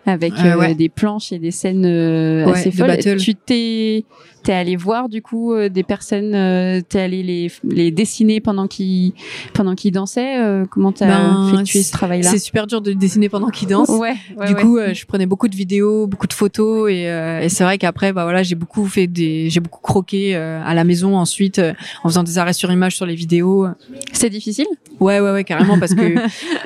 Avec 0.06 0.34
des 0.78 0.90
planches 0.90 1.32
et 1.32 1.40
des 1.40 1.52
scènes 1.52 1.86
assez 1.86 2.72
folles. 2.72 2.98
Tu 3.18 3.36
t'es 3.36 4.06
T'es 4.44 4.54
allé 4.54 4.76
voir 4.76 5.08
du 5.08 5.22
coup 5.22 5.54
euh, 5.54 5.70
des 5.70 5.84
personnes, 5.84 6.34
euh, 6.34 6.82
t'es 6.82 7.00
allé 7.00 7.22
les, 7.22 7.52
les 7.64 7.92
dessiner 7.92 8.40
pendant 8.40 8.66
qu'ils 8.68 9.14
pendant 9.54 9.76
qu'ils 9.76 9.92
dansaient. 9.92 10.40
Euh, 10.40 10.66
comment 10.68 10.92
t'as 10.92 11.06
ben, 11.06 11.52
effectué 11.54 11.84
ce 11.84 11.92
travail-là? 11.92 12.28
C'est 12.28 12.40
super 12.40 12.66
dur 12.66 12.82
de 12.82 12.94
dessiner 12.94 13.30
pendant 13.30 13.50
qu'ils 13.50 13.68
dansent. 13.68 13.90
Ouais. 13.90 14.16
du 14.48 14.56
coup, 14.56 14.80
je 14.80 15.06
prenais 15.06 15.28
beaucoup 15.28 15.48
de 15.48 15.56
vidéos, 15.56 16.08
beaucoup 16.08 16.26
de 16.26 16.34
photos 16.34 16.90
et, 16.90 17.04
et 17.04 17.50
c'est 17.50 17.64
vrai 17.64 17.78
qu'après, 17.78 18.14
bah 18.14 18.24
voilà, 18.24 18.42
j'ai 18.42 18.56
beaucoup 18.56 18.86
fait 18.86 19.06
des, 19.06 19.50
j'ai 19.50 19.60
beaucoup 19.60 19.82
croqué 19.82 20.36
à 20.36 20.74
la 20.74 20.84
maison 20.84 21.18
ensuite 21.18 21.62
en 22.04 22.10
faisant 22.10 22.24
des 22.24 22.40
arrêts 22.40 22.54
sur 22.54 22.72
image 22.72 22.96
sur 22.96 23.06
les 23.06 23.16
vidéos. 23.16 23.68
C'est 24.12 24.30
difficile? 24.30 24.68
Ouais, 25.00 25.20
ouais, 25.20 25.32
ouais, 25.32 25.44
carrément 25.44 25.80
parce 25.80 25.94
que. 25.94 26.02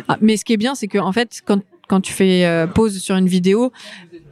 Ah, 0.08 0.18
mais 0.22 0.38
ce 0.38 0.46
qui 0.46 0.54
est 0.54 0.58
bien, 0.58 0.76
c'est 0.76 0.88
que 0.88 0.98
en 0.98 1.12
fait, 1.12 1.42
quand 1.46 1.60
quand 1.88 2.02
tu 2.02 2.14
fais 2.14 2.66
pause 2.74 2.98
sur 3.00 3.16
une 3.16 3.28
vidéo, 3.28 3.72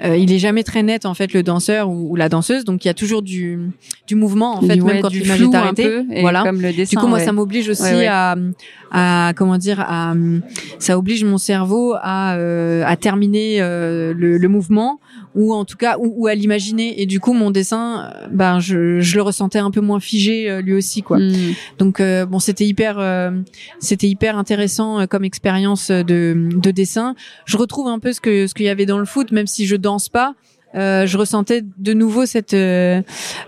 euh, 0.04 0.18
il 0.18 0.34
est 0.34 0.40
jamais 0.40 0.64
très 0.64 0.82
net 0.84 1.06
en 1.06 1.14
fait 1.14 1.34
le 1.34 1.44
danseur 1.44 1.90
ou, 1.90 2.16
la 2.16 2.28
danseuse, 2.28 2.66
donc 2.66 2.84
il 2.84 2.88
y 2.88 2.92
a 2.92 2.94
toujours 2.94 3.22
du, 3.22 3.70
du 4.08 4.16
mouvement 4.16 4.58
en 4.58 4.62
fait, 4.62 4.76
même 4.76 5.02
quand 5.02 5.10
l'image 5.10 5.42
est 5.42 5.56
arrêtée. 5.56 6.04
voilà. 6.22 6.44
Comme 6.44 6.62
le 6.62 6.74
dessin, 6.74 7.00
du 7.00 7.04
coup, 7.04 7.08
moi, 7.08 7.20
ça 7.20 7.32
m'oblige 7.32 7.70
aussi 7.70 8.06
à, 8.06 8.36
à 8.92 9.34
comment 9.36 9.58
dire, 9.58 9.80
à, 9.80 10.14
ça 10.80 10.98
oblige 10.98 11.24
mon 11.24 11.38
cerveau 11.38 11.94
à, 12.02 12.36
euh, 12.36 12.84
à 12.86 12.96
terminer 12.98 13.62
euh, 13.62 14.14
le, 14.14 14.38
le, 14.38 14.48
mouvement 14.50 15.00
ou 15.36 15.54
en 15.54 15.66
tout 15.66 15.78
cas 15.78 15.98
ou, 16.00 16.28
à 16.28 16.36
l'imaginer. 16.36 17.02
Et 17.02 17.06
du 17.06 17.20
coup, 17.20 17.34
mon 17.34 17.52
dessin, 17.52 18.12
ben 18.32 18.60
je, 18.60 19.00
je 19.00 19.16
le 19.16 19.22
ressentais 19.22 19.60
un 19.60 19.72
peu 19.72 19.82
moins 19.82 20.00
figé 20.00 20.62
lui 20.62 20.74
aussi 20.74 21.02
quoi. 21.02 21.18
Hmm. 21.18 21.54
Donc 21.80 22.02
bon, 22.02 22.40
c'était 22.40 22.66
hyper, 22.66 23.34
c'était 23.80 24.08
hyper 24.08 24.38
intéressant 24.38 25.08
comme 25.08 25.24
expérience 25.24 25.92
de, 25.92 26.50
de 26.56 26.72
dessin. 26.72 27.16
Je 27.46 27.58
retrouve 27.58 27.88
un 27.88 28.00
peu 28.00 28.14
ce 28.14 28.22
que 28.22 28.48
ce 28.48 28.54
qu'il 28.54 28.66
y 28.66 28.70
avait 28.70 28.86
dans 28.86 29.00
le 29.00 29.06
foot, 29.06 29.32
même 29.32 29.48
si 29.48 29.66
je 29.66 29.76
danse 29.76 30.10
pas, 30.10 30.36
euh, 30.76 31.06
je 31.06 31.18
ressentais 31.18 31.64
de 31.78 31.94
nouveau 31.94 32.26
cette 32.26 32.54
euh, 32.54 33.02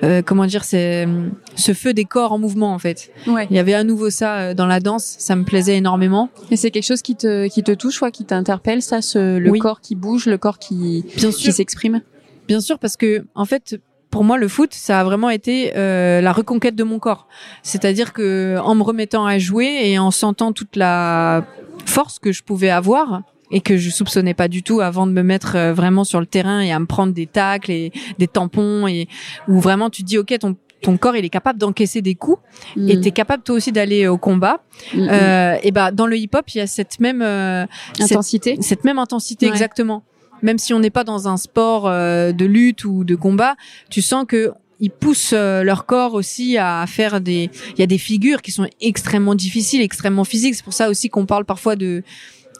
euh, 0.03 0.21
comment 0.21 0.45
dire 0.45 0.63
c'est 0.63 1.07
ce 1.55 1.73
feu 1.73 1.93
des 1.93 2.05
corps 2.05 2.31
en 2.31 2.37
mouvement 2.37 2.73
en 2.73 2.79
fait. 2.79 3.11
Ouais. 3.27 3.47
Il 3.49 3.55
y 3.55 3.59
avait 3.59 3.73
à 3.73 3.83
nouveau 3.83 4.09
ça 4.09 4.53
dans 4.53 4.67
la 4.67 4.79
danse, 4.79 5.15
ça 5.19 5.35
me 5.35 5.43
plaisait 5.43 5.77
énormément. 5.77 6.29
Et 6.51 6.55
c'est 6.55 6.71
quelque 6.71 6.85
chose 6.85 7.01
qui 7.01 7.15
te 7.15 7.47
qui 7.47 7.63
te 7.63 7.71
touche, 7.71 7.99
quoi, 7.99 8.11
qui 8.11 8.25
t'interpelle, 8.25 8.81
ça, 8.81 9.01
ce, 9.01 9.37
le 9.37 9.51
corps 9.53 9.81
qui 9.81 9.95
bouge, 9.95 10.25
le 10.25 10.37
corps 10.37 10.59
qui 10.59 11.05
Bien 11.15 11.31
qui 11.31 11.51
s'exprime? 11.51 12.01
Bien 12.47 12.61
sûr, 12.61 12.77
parce 12.79 12.97
que 12.97 13.25
en 13.33 13.45
fait, 13.45 13.79
pour 14.15 14.23
moi, 14.23 14.37
le 14.37 14.47
foot, 14.47 14.73
ça 14.73 15.01
a 15.01 15.03
vraiment 15.03 15.29
été 15.29 15.73
euh, 15.75 16.21
la 16.21 16.31
reconquête 16.31 16.75
de 16.75 16.85
mon 16.85 16.99
corps. 16.99 17.27
C'est-à-dire 17.63 18.13
que 18.13 18.57
en 18.63 18.73
me 18.75 18.81
remettant 18.81 19.25
à 19.25 19.39
jouer 19.39 19.81
et 19.83 19.99
en 19.99 20.09
sentant 20.09 20.53
toute 20.53 20.77
la 20.77 21.45
force 21.85 22.19
que 22.19 22.31
je 22.31 22.41
pouvais 22.41 22.69
avoir, 22.69 23.23
et 23.51 23.61
que 23.61 23.77
je 23.77 23.89
soupçonnais 23.89 24.33
pas 24.33 24.47
du 24.47 24.63
tout 24.63 24.81
avant 24.81 25.07
de 25.07 25.11
me 25.11 25.21
mettre 25.21 25.55
euh, 25.55 25.73
vraiment 25.73 26.03
sur 26.03 26.19
le 26.19 26.25
terrain 26.25 26.61
et 26.61 26.71
à 26.71 26.79
me 26.79 26.85
prendre 26.85 27.13
des 27.13 27.27
tacles 27.27 27.71
et 27.71 27.91
des 28.17 28.27
tampons 28.27 28.87
et 28.87 29.07
où 29.47 29.59
vraiment 29.59 29.89
tu 29.89 30.03
te 30.03 30.07
dis 30.07 30.17
ok 30.17 30.37
ton 30.39 30.55
ton 30.85 30.97
corps 30.97 31.15
il 31.15 31.25
est 31.25 31.29
capable 31.29 31.59
d'encaisser 31.59 32.01
des 32.01 32.15
coups 32.15 32.39
mm. 32.75 32.89
et 32.89 33.01
tu 33.01 33.07
es 33.07 33.11
capable 33.11 33.43
toi 33.43 33.55
aussi 33.55 33.71
d'aller 33.71 34.07
au 34.07 34.17
combat. 34.17 34.61
Mm, 34.93 34.99
mm. 34.99 35.09
euh, 35.09 35.57
et 35.63 35.71
bah 35.71 35.91
dans 35.91 36.07
le 36.07 36.17
hip 36.17 36.29
hop 36.33 36.47
il 36.53 36.59
y 36.59 36.61
a 36.61 36.67
cette 36.67 36.99
même 36.99 37.21
euh, 37.21 37.65
intensité. 37.99 38.57
cette, 38.61 38.83
même 38.83 38.99
intensité 38.99 39.47
exactement. 39.47 40.03
Même 40.41 40.59
si 40.59 40.73
on 40.73 40.79
n'est 40.79 40.91
pas 40.91 41.03
dans 41.03 41.27
un 41.27 41.37
sport 41.37 41.87
euh, 41.87 42.31
de 42.31 42.45
lutte 42.45 42.85
ou 42.85 43.03
de 43.03 43.15
combat 43.15 43.55
tu 43.89 44.01
sens 44.01 44.25
que 44.27 44.51
ils 44.81 44.91
poussent 44.91 45.33
leur 45.33 45.85
corps 45.85 46.13
aussi 46.13 46.57
à 46.57 46.85
faire 46.85 47.21
des 47.21 47.49
il 47.71 47.79
y 47.79 47.83
a 47.83 47.87
des 47.87 47.97
figures 47.97 48.41
qui 48.41 48.51
sont 48.51 48.67
extrêmement 48.81 49.33
difficiles 49.33 49.81
extrêmement 49.81 50.25
physiques. 50.25 50.55
C'est 50.55 50.65
pour 50.65 50.73
ça 50.73 50.89
aussi 50.89 51.09
qu'on 51.09 51.25
parle 51.25 51.45
parfois 51.45 51.77
de 51.77 52.03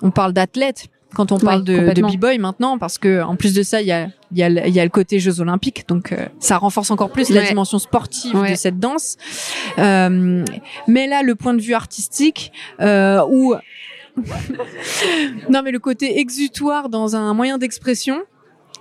on 0.01 0.11
parle 0.11 0.33
d'athlètes 0.33 0.89
quand 1.15 1.31
on 1.31 1.39
parle 1.39 1.63
de, 1.63 1.93
de 1.93 2.01
b-boy 2.01 2.37
maintenant, 2.37 2.77
parce 2.77 2.99
que 2.99 3.23
en 3.23 3.35
plus 3.35 3.53
de 3.53 3.63
ça, 3.63 3.81
il 3.81 3.87
y 3.87 3.91
a, 3.91 4.09
y, 4.33 4.43
a, 4.43 4.49
y 4.49 4.79
a 4.79 4.83
le 4.83 4.89
côté 4.89 5.19
Jeux 5.19 5.39
Olympiques, 5.39 5.87
donc 5.87 6.11
euh, 6.11 6.27
ça 6.39 6.57
renforce 6.57 6.91
encore 6.91 7.09
plus 7.09 7.29
la 7.29 7.43
dimension 7.43 7.79
sportive 7.79 8.37
de 8.47 8.55
cette 8.55 8.79
danse. 8.79 9.17
Euh, 9.79 10.43
mais 10.87 11.07
là, 11.07 11.23
le 11.23 11.35
point 11.35 11.53
de 11.53 11.61
vue 11.61 11.73
artistique, 11.73 12.51
euh, 12.81 13.25
où 13.27 13.55
non 15.49 15.61
mais 15.63 15.71
le 15.71 15.79
côté 15.79 16.19
exutoire 16.19 16.89
dans 16.89 17.15
un 17.15 17.33
moyen 17.33 17.57
d'expression, 17.57 18.21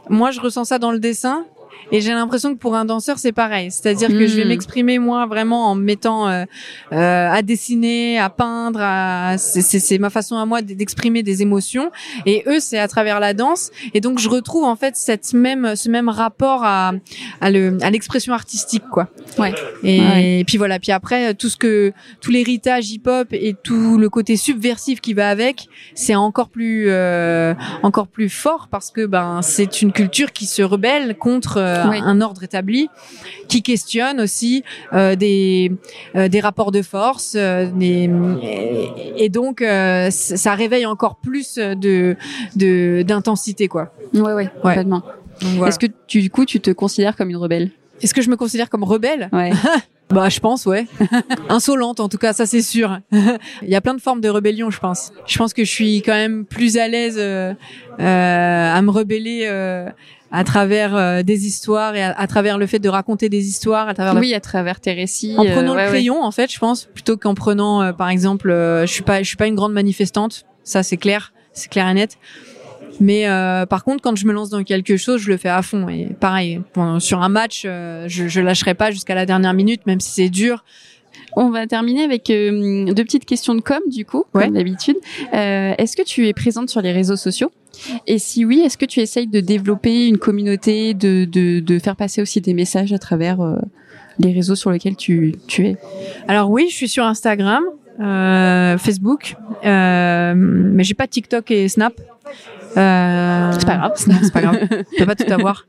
moi 0.08 0.30
je 0.30 0.40
ressens 0.40 0.64
ça 0.64 0.78
dans 0.78 0.92
le 0.92 0.98
dessin 0.98 1.46
et 1.92 2.00
j'ai 2.00 2.12
l'impression 2.12 2.54
que 2.54 2.58
pour 2.58 2.74
un 2.74 2.84
danseur, 2.84 3.18
c'est 3.18 3.32
pareil. 3.32 3.70
C'est-à-dire 3.70 4.08
que 4.08 4.26
je 4.26 4.36
vais 4.36 4.44
hmm. 4.44 4.48
m'exprimer 4.48 4.98
moi 4.98 5.26
vraiment 5.26 5.70
en 5.70 5.74
me 5.74 5.82
mettant 5.82 6.28
euh, 6.28 6.44
euh, 6.92 7.30
à 7.30 7.42
dessiner, 7.42 8.18
à 8.18 8.30
peindre. 8.30 8.80
À... 8.82 9.36
C'est 9.38 9.98
ma 9.98 10.10
façon 10.10 10.36
à 10.36 10.46
moi 10.46 10.62
d'exprimer 10.62 11.22
des 11.22 11.42
émotions. 11.42 11.90
Et 12.26 12.44
eux, 12.46 12.60
c'est 12.60 12.78
à 12.78 12.88
travers 12.88 13.20
la 13.20 13.34
danse. 13.34 13.70
Et 13.92 14.00
donc, 14.00 14.18
je 14.18 14.28
retrouve 14.28 14.64
en 14.64 14.76
fait 14.76 14.96
cette 14.96 15.32
même, 15.32 15.76
ce 15.76 15.88
même 15.88 16.08
rapport 16.08 16.64
à, 16.64 16.92
à 17.40 17.50
l'expression 17.50 18.32
artistique, 18.32 18.84
quoi. 18.90 19.08
Ouais. 19.38 19.54
Et, 19.82 20.44
puis 20.46 20.58
voilà. 20.58 20.78
Puis 20.78 20.92
après, 20.92 21.34
tout 21.34 21.48
ce 21.48 21.56
que, 21.56 21.92
tout 22.20 22.30
l'héritage 22.30 22.90
hip-hop 22.90 23.28
et 23.32 23.54
tout 23.54 23.98
le 23.98 24.08
côté 24.08 24.36
subversif 24.36 25.00
qui 25.00 25.14
va 25.14 25.28
avec, 25.28 25.68
c'est 25.94 26.14
encore 26.14 26.48
plus, 26.48 26.86
euh, 26.88 27.54
encore 27.82 28.08
plus 28.08 28.28
fort 28.28 28.68
parce 28.70 28.90
que 28.90 29.06
ben 29.06 29.40
c'est 29.42 29.82
une 29.82 29.92
culture 29.92 30.32
qui 30.32 30.46
se 30.46 30.62
rebelle 30.62 31.16
contre 31.16 31.58
euh, 31.74 32.00
un 32.02 32.20
ordre 32.20 32.42
établi, 32.42 32.88
qui 33.48 33.62
questionne 33.62 34.20
aussi 34.20 34.64
euh, 34.92 35.16
des 35.16 35.72
euh, 36.16 36.28
des 36.28 36.40
rapports 36.40 36.72
de 36.72 36.82
force, 36.82 37.34
des, 37.34 38.10
et, 39.16 39.28
donc 39.28 39.64
ça 40.10 40.54
réveille 40.54 40.86
encore 40.86 41.16
plus 41.16 41.56
de 41.56 42.16
de 42.56 43.02
d'intensité 43.06 43.68
quoi. 43.68 43.92
Ouais 44.12 44.32
ouais, 44.32 44.50
complètement. 44.62 45.02
Est-ce 45.66 45.78
que 45.78 45.86
tu, 46.06 46.20
du 46.20 46.30
coup 46.30 46.44
tu 46.44 46.60
te 46.60 46.70
considères 46.70 47.16
comme 47.16 47.30
une 47.30 47.36
rebelle? 47.36 47.70
Est-ce 48.02 48.14
que 48.14 48.22
je 48.22 48.30
me 48.30 48.36
considère 48.36 48.70
comme 48.70 48.84
rebelle? 48.84 49.28
Ouais. 49.32 49.52
Bah, 50.10 50.28
je 50.28 50.38
pense, 50.38 50.66
ouais. 50.66 50.86
Insolente, 51.48 51.98
en 51.98 52.08
tout 52.08 52.18
cas, 52.18 52.32
ça 52.32 52.46
c'est 52.46 52.62
sûr. 52.62 53.00
Il 53.62 53.68
y 53.68 53.74
a 53.74 53.80
plein 53.80 53.94
de 53.94 54.00
formes 54.00 54.20
de 54.20 54.28
rébellion, 54.28 54.70
je 54.70 54.78
pense. 54.78 55.12
Je 55.26 55.38
pense 55.38 55.54
que 55.54 55.64
je 55.64 55.70
suis 55.70 56.02
quand 56.02 56.12
même 56.12 56.44
plus 56.44 56.76
à 56.76 56.88
l'aise 56.88 57.16
euh, 57.18 57.54
à 57.98 58.80
me 58.82 58.90
rebeller 58.90 59.46
euh, 59.46 59.88
à 60.34 60.44
travers 60.44 60.96
euh, 60.96 61.22
des 61.22 61.46
histoires 61.46 61.94
et 61.94 62.02
à, 62.02 62.26
travers 62.26 62.58
le 62.58 62.66
fait 62.66 62.78
de 62.78 62.88
raconter 62.88 63.28
des 63.28 63.46
histoires, 63.46 63.88
à 63.88 63.94
travers 63.94 64.16
oui, 64.16 64.34
à 64.34 64.40
travers 64.40 64.80
tes 64.80 64.92
récits. 64.92 65.34
En 65.38 65.44
prenant 65.44 65.74
le 65.74 65.86
crayon, 65.86 66.22
en 66.22 66.30
fait, 66.30 66.52
je 66.52 66.58
pense, 66.58 66.86
plutôt 66.86 67.16
qu'en 67.16 67.34
prenant, 67.34 67.92
par 67.92 68.08
exemple, 68.08 68.48
je 68.50 68.90
suis 68.90 69.02
pas, 69.02 69.22
je 69.22 69.28
suis 69.28 69.36
pas 69.36 69.46
une 69.46 69.54
grande 69.54 69.72
manifestante, 69.72 70.44
ça 70.64 70.82
c'est 70.82 70.96
clair, 70.96 71.32
c'est 71.52 71.70
clair 71.70 71.88
et 71.88 71.94
net. 71.94 72.18
Mais 73.00 73.28
euh, 73.28 73.66
par 73.66 73.84
contre, 73.84 74.02
quand 74.02 74.16
je 74.16 74.26
me 74.26 74.32
lance 74.32 74.50
dans 74.50 74.62
quelque 74.62 74.96
chose, 74.96 75.20
je 75.20 75.30
le 75.30 75.36
fais 75.36 75.48
à 75.48 75.62
fond. 75.62 75.88
Et 75.88 76.08
pareil, 76.18 76.60
sur 76.98 77.22
un 77.22 77.28
match, 77.28 77.62
euh, 77.64 78.04
je, 78.08 78.28
je 78.28 78.40
lâcherai 78.40 78.74
pas 78.74 78.90
jusqu'à 78.90 79.14
la 79.14 79.26
dernière 79.26 79.54
minute, 79.54 79.86
même 79.86 80.00
si 80.00 80.10
c'est 80.10 80.28
dur. 80.28 80.64
On 81.36 81.50
va 81.50 81.66
terminer 81.66 82.04
avec 82.04 82.30
euh, 82.30 82.92
deux 82.92 83.04
petites 83.04 83.24
questions 83.24 83.54
de 83.54 83.60
com, 83.60 83.80
du 83.88 84.04
coup, 84.04 84.24
comme 84.32 84.52
d'habitude. 84.52 84.96
est-ce 85.32 85.96
que 85.96 86.02
tu 86.02 86.28
es 86.28 86.32
présente 86.32 86.70
sur 86.70 86.80
les 86.80 86.92
réseaux 86.92 87.16
sociaux? 87.16 87.50
Et 88.06 88.18
si 88.18 88.44
oui, 88.44 88.60
est-ce 88.60 88.78
que 88.78 88.84
tu 88.86 89.00
essayes 89.00 89.26
de 89.26 89.40
développer 89.40 90.06
une 90.06 90.18
communauté, 90.18 90.94
de, 90.94 91.24
de, 91.24 91.60
de 91.60 91.78
faire 91.78 91.96
passer 91.96 92.22
aussi 92.22 92.40
des 92.40 92.54
messages 92.54 92.92
à 92.92 92.98
travers 92.98 93.38
les 94.18 94.32
réseaux 94.32 94.54
sur 94.54 94.70
lesquels 94.70 94.96
tu, 94.96 95.34
tu 95.48 95.66
es? 95.66 95.76
Alors 96.28 96.50
oui, 96.50 96.66
je 96.70 96.74
suis 96.74 96.88
sur 96.88 97.04
Instagram, 97.04 97.64
Facebook, 98.78 99.34
mais 99.64 100.84
j'ai 100.84 100.94
pas 100.94 101.08
TikTok 101.08 101.50
et 101.50 101.68
Snap. 101.68 101.94
Euh, 102.76 103.52
c'est 103.52 103.66
pas 103.66 103.76
grave. 103.76 103.92
C'est 103.96 104.32
pas 104.32 104.40
grave. 104.40 104.58
Je 104.70 104.98
peux 104.98 105.06
pas 105.06 105.14
tout 105.14 105.32
avoir. 105.32 105.66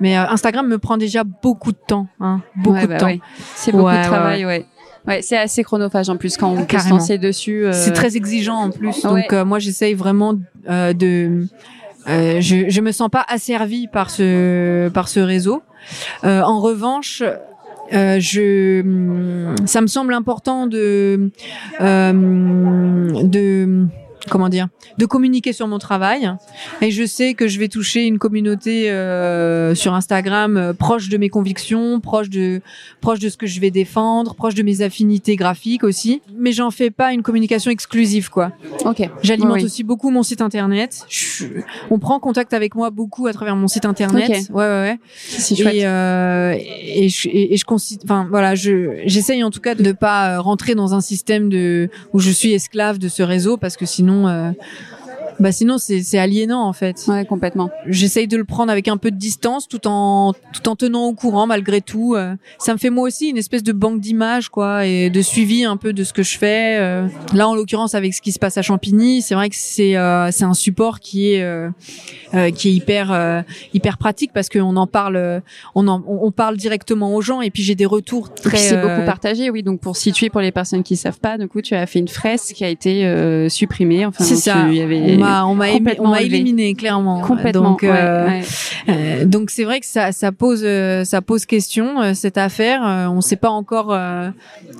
Mais 0.00 0.18
euh, 0.18 0.28
Instagram 0.28 0.66
me 0.66 0.78
prend 0.78 0.98
déjà 0.98 1.24
beaucoup 1.24 1.72
de 1.72 1.78
temps, 1.86 2.06
hein, 2.20 2.42
beaucoup 2.54 2.82
de 2.82 2.86
bah 2.86 2.98
temps. 2.98 3.16
C'est 3.54 3.72
beaucoup 3.72 3.90
de 3.90 4.02
travail, 4.02 4.44
ouais. 4.44 4.66
Ouais. 5.06 5.22
c'est 5.22 5.36
assez 5.36 5.62
chronophage 5.62 6.08
en 6.08 6.16
plus 6.16 6.36
quand 6.36 6.50
on 6.50 6.64
peut 6.64 6.78
se 6.78 6.88
lancer 6.88 7.18
dessus. 7.18 7.66
Euh. 7.66 7.72
C'est 7.72 7.92
très 7.92 8.16
exigeant 8.16 8.56
en 8.56 8.70
plus. 8.70 9.02
Donc 9.02 9.32
moi 9.32 9.58
j'essaye 9.58 9.94
vraiment 9.94 10.34
de. 10.34 11.46
je 12.06 12.66
je 12.68 12.80
me 12.80 12.92
sens 12.92 13.08
pas 13.10 13.24
asservie 13.28 13.88
par 13.88 14.10
ce 14.10 14.88
par 14.88 15.08
ce 15.08 15.20
réseau. 15.20 15.62
en 16.22 16.60
revanche, 16.60 17.22
euh, 17.92 18.18
je, 18.20 18.82
ça 19.64 19.80
me 19.80 19.86
semble 19.86 20.14
important 20.14 20.66
de, 20.66 21.30
euh, 21.80 23.22
de 23.22 23.86
comment 24.30 24.48
dire, 24.48 24.68
de 24.98 25.06
communiquer 25.06 25.52
sur 25.52 25.66
mon 25.68 25.78
travail. 25.78 26.30
Et 26.82 26.90
je 26.90 27.04
sais 27.04 27.34
que 27.34 27.48
je 27.48 27.58
vais 27.58 27.68
toucher 27.68 28.04
une 28.04 28.18
communauté 28.18 28.90
euh, 28.90 29.74
sur 29.74 29.94
Instagram 29.94 30.56
euh, 30.56 30.72
proche 30.72 31.08
de 31.08 31.16
mes 31.16 31.28
convictions, 31.28 32.00
proche 32.00 32.30
de 32.30 32.60
proche 33.00 33.18
de 33.18 33.28
ce 33.28 33.36
que 33.36 33.46
je 33.46 33.60
vais 33.60 33.70
défendre, 33.70 34.34
proche 34.34 34.54
de 34.54 34.62
mes 34.62 34.82
affinités 34.82 35.36
graphiques 35.36 35.84
aussi. 35.84 36.22
Mais 36.36 36.52
j'en 36.52 36.70
fais 36.70 36.90
pas 36.90 37.12
une 37.12 37.22
communication 37.22 37.70
exclusive, 37.70 38.30
quoi. 38.30 38.52
Ok. 38.84 39.08
J'alimente 39.22 39.62
aussi 39.62 39.84
beaucoup 39.84 40.10
mon 40.10 40.22
site 40.22 40.40
internet. 40.40 41.06
on 41.90 41.98
prend 41.98 42.20
contact 42.20 42.54
avec 42.54 42.74
moi 42.74 42.90
beaucoup 42.90 43.26
à 43.26 43.32
travers 43.32 43.56
mon 43.56 43.68
site 43.68 43.84
internet. 43.84 44.48
Ouais, 44.50 44.54
ouais, 44.54 44.68
ouais. 44.68 44.98
C'est 45.14 45.56
chouette. 45.56 45.74
Et, 45.74 45.86
euh, 45.86 46.54
et, 46.58 47.08
je, 47.08 47.28
et, 47.28 47.56
je 47.56 47.64
considère, 47.64 48.04
enfin 48.04 48.26
voilà, 48.30 48.54
je 48.54 49.02
j'essaye 49.04 49.42
en 49.42 49.50
tout 49.50 49.60
cas 49.60 49.74
de 49.74 49.82
ne 49.82 49.92
pas 49.92 50.38
rentrer 50.38 50.74
dans 50.74 50.94
un 50.94 51.00
système 51.00 51.48
de 51.48 51.88
où 52.12 52.18
je 52.18 52.30
suis 52.30 52.52
esclave 52.52 52.98
de 52.98 53.08
ce 53.08 53.22
réseau 53.22 53.56
parce 53.56 53.76
que 53.76 53.86
sinon 53.86 54.15
euh, 54.24 54.52
Bah 55.38 55.52
sinon 55.52 55.76
c'est 55.78 56.02
c'est 56.02 56.18
aliénant 56.18 56.62
en 56.62 56.72
fait. 56.72 57.04
Ouais, 57.08 57.24
complètement. 57.24 57.70
J'essaye 57.86 58.26
de 58.26 58.36
le 58.36 58.44
prendre 58.44 58.72
avec 58.72 58.88
un 58.88 58.96
peu 58.96 59.10
de 59.10 59.16
distance 59.16 59.68
tout 59.68 59.86
en 59.86 60.32
tout 60.52 60.68
en 60.68 60.76
tenant 60.76 61.04
au 61.04 61.14
courant 61.14 61.46
malgré 61.46 61.80
tout. 61.80 62.14
Euh. 62.14 62.34
Ça 62.58 62.72
me 62.72 62.78
fait 62.78 62.90
moi 62.90 63.04
aussi 63.04 63.28
une 63.28 63.36
espèce 63.36 63.62
de 63.62 63.72
banque 63.72 64.00
d'images 64.00 64.48
quoi 64.48 64.86
et 64.86 65.10
de 65.10 65.22
suivi 65.22 65.64
un 65.64 65.76
peu 65.76 65.92
de 65.92 66.04
ce 66.04 66.12
que 66.12 66.22
je 66.22 66.38
fais. 66.38 66.78
Euh. 66.78 67.06
Là 67.34 67.48
en 67.48 67.54
l'occurrence 67.54 67.94
avec 67.94 68.14
ce 68.14 68.22
qui 68.22 68.32
se 68.32 68.38
passe 68.38 68.56
à 68.56 68.62
Champigny, 68.62 69.20
c'est 69.20 69.34
vrai 69.34 69.50
que 69.50 69.56
c'est 69.58 69.96
euh, 69.96 70.30
c'est 70.30 70.44
un 70.44 70.54
support 70.54 71.00
qui 71.00 71.32
est 71.32 71.46
qui 72.54 72.68
est 72.68 72.72
hyper 72.72 73.44
hyper 73.74 73.98
pratique 73.98 74.32
parce 74.32 74.48
qu'on 74.48 74.76
en 74.76 74.86
parle 74.86 75.42
on 75.74 75.86
en 75.86 76.02
on 76.06 76.30
parle 76.30 76.56
directement 76.56 77.14
aux 77.14 77.20
gens 77.20 77.42
et 77.42 77.50
puis 77.50 77.62
j'ai 77.62 77.74
des 77.74 77.86
retours 77.86 78.32
très 78.32 78.56
c'est 78.56 78.80
beaucoup 78.80 79.04
partagé 79.04 79.50
oui 79.50 79.62
donc 79.62 79.80
pour 79.80 79.96
situer 79.96 80.30
pour 80.30 80.40
les 80.40 80.52
personnes 80.52 80.82
qui 80.82 80.96
savent 80.96 81.20
pas 81.20 81.36
du 81.36 81.48
coup 81.48 81.60
tu 81.60 81.74
as 81.74 81.86
fait 81.86 81.98
une 81.98 82.08
fresque 82.08 82.54
qui 82.54 82.64
a 82.64 82.68
été 82.68 83.48
supprimée 83.48 84.06
enfin 84.06 84.24
c'est 84.24 84.36
ça. 84.36 84.68
y 84.70 84.80
avait 84.80 85.16
on 85.46 85.54
m'a 85.54 85.66
on 85.98 86.08
m'a 86.08 86.22
éliminé 86.22 86.74
clairement. 86.74 87.20
Complètement. 87.20 87.70
Donc 87.70 87.84
euh, 87.84 88.40
euh, 88.88 89.24
donc 89.24 89.50
c'est 89.50 89.64
vrai 89.64 89.80
que 89.80 89.86
ça 89.86 90.12
ça 90.12 90.32
pose 90.32 90.62
euh, 90.64 91.04
ça 91.04 91.22
pose 91.22 91.46
question 91.46 92.14
cette 92.14 92.38
affaire. 92.38 92.82
on 93.10 93.16
ne 93.16 93.20
sait 93.20 93.36
pas 93.36 93.50
encore 93.50 93.96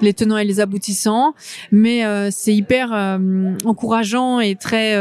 les 0.01 0.15
tenants 0.15 0.39
et 0.39 0.45
les 0.45 0.61
aboutissants, 0.61 1.35
mais 1.73 2.03
c'est 2.31 2.55
hyper 2.55 2.93
encourageant 3.65 4.41
et 4.41 4.55
très 4.57 4.97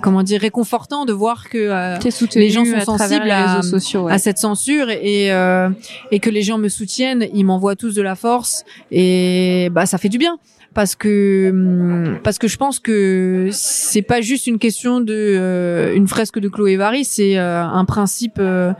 comment 0.00 0.22
dire 0.22 0.40
réconfortant 0.40 1.04
de 1.04 1.12
voir 1.12 1.48
que 1.48 1.98
les 2.36 2.50
gens 2.50 2.64
sont 2.64 2.98
sensibles 2.98 3.30
à, 3.30 3.62
sociaux, 3.62 4.08
à, 4.08 4.18
cette 4.18 4.38
censure 4.38 4.90
et 4.90 5.28
et 6.10 6.18
que 6.20 6.30
les 6.30 6.42
gens 6.42 6.58
me 6.58 6.68
soutiennent. 6.68 7.26
Ils 7.34 7.44
m'envoient 7.44 7.76
tous 7.76 7.94
de 7.94 8.02
la 8.02 8.14
force 8.14 8.64
et 8.90 9.68
bah 9.72 9.86
ça 9.86 9.98
fait 9.98 10.08
du 10.08 10.18
bien 10.18 10.38
parce 10.74 10.94
que 10.94 11.50
hum, 11.50 12.18
parce 12.22 12.38
que 12.38 12.48
je 12.48 12.56
pense 12.56 12.78
que 12.78 13.48
c'est 13.52 14.02
pas 14.02 14.20
juste 14.20 14.46
une 14.46 14.58
question 14.58 15.00
de 15.00 15.14
euh, 15.14 15.94
une 15.94 16.08
fresque 16.08 16.38
de 16.38 16.48
Chloé 16.48 16.76
Vary, 16.76 17.04
c'est 17.04 17.38
euh, 17.38 17.62
un 17.64 17.84
principe 17.84 18.38
euh, 18.38 18.72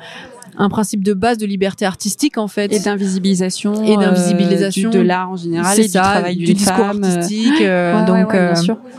un 0.58 0.68
principe 0.68 1.02
de 1.02 1.14
base 1.14 1.38
de 1.38 1.46
liberté 1.46 1.84
artistique 1.84 2.36
en 2.38 2.48
fait. 2.48 2.72
Et 2.72 2.80
d'invisibilisation 2.80 3.84
et 3.84 3.96
d'invisibilisation. 3.96 4.90
de 4.90 5.00
l'art 5.00 5.30
en 5.30 5.36
général 5.36 5.78
et 5.78 5.84
du 5.84 5.90
travail 5.90 6.36
du 6.36 6.54
discours 6.54 6.84
artistique 6.84 7.62
donc 8.06 8.34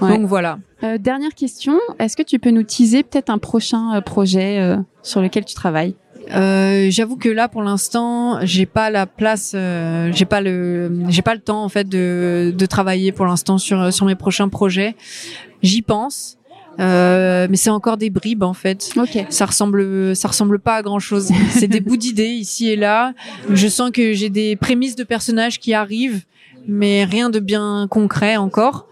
donc 0.02 0.26
voilà. 0.26 0.60
Dernière 1.00 1.34
question 1.34 1.80
est-ce 2.00 2.18
que 2.18 2.24
tu 2.24 2.40
peux 2.40 2.52
nous 2.52 2.64
teaser 2.64 3.04
peut-être 3.04 3.30
un 3.30 3.38
prochain 3.38 4.02
projet 4.02 4.76
sur 5.02 5.22
lequel 5.22 5.46
tu 5.46 5.56
travailles? 5.56 5.96
Euh, 6.32 6.88
J'avoue 6.89 7.18
que 7.18 7.30
là, 7.30 7.48
pour 7.48 7.63
l'instant, 7.63 8.39
j'ai 8.44 8.65
pas 8.65 8.89
la 8.89 9.06
place, 9.06 9.53
euh, 9.56 10.12
j'ai 10.13 10.25
pas 10.25 10.42
le, 10.42 10.92
j'ai 11.10 11.22
pas 11.22 11.34
le 11.34 11.42
temps 11.42 11.63
en 11.63 11.70
fait 11.70 11.88
de, 11.88 12.53
de 12.56 12.65
travailler 12.65 13.12
pour 13.12 13.25
l'instant 13.25 13.58
sur 13.58 13.94
sur 13.94 14.06
mes 14.06 14.15
prochains 14.15 14.50
projets. 14.50 14.96
J'y 15.62 15.82
pense. 15.82 16.38
Euh, 16.80 17.48
mais 17.50 17.58
c'est 17.58 17.70
encore 17.70 17.98
des 17.98 18.10
bribes 18.10 18.44
en 18.44 18.53
fait. 18.53 18.89
Ok. 18.98 19.25
Ça 19.30 19.46
ressemble, 19.46 20.15
ça 20.15 20.27
ressemble 20.27 20.60
pas 20.60 20.75
à 20.77 20.82
grand 20.82 21.00
chose. 21.00 21.30
c'est 21.51 21.68
des 21.68 21.80
bouts 21.80 21.98
d'idées 21.98 22.30
ici 22.30 22.70
et 22.70 22.75
là. 22.75 23.13
Je 23.50 23.68
sens 23.68 23.92
que 23.92 24.13
j'ai 24.13 24.30
des 24.30 24.56
prémices 24.56 24.96
de 24.96 25.03
personnages 25.03 25.60
qui 25.60 25.74
arrivent, 25.74 26.24
mais 26.68 27.06
rien 27.06 27.30
de 27.30 27.39
bien 27.39 27.88
concret 27.89 28.38
encore. 28.38 28.88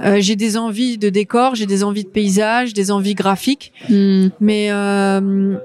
Euh, 0.00 0.16
j'ai 0.20 0.36
des 0.36 0.56
envies 0.56 0.98
de 0.98 1.10
décor, 1.10 1.54
j'ai 1.54 1.66
des 1.66 1.84
envies 1.84 2.04
de 2.04 2.08
paysage, 2.08 2.72
des 2.72 2.90
envies 2.90 3.14
graphiques, 3.14 3.72
hmm. 3.90 4.28
mais 4.40 4.68
euh, 4.70 5.56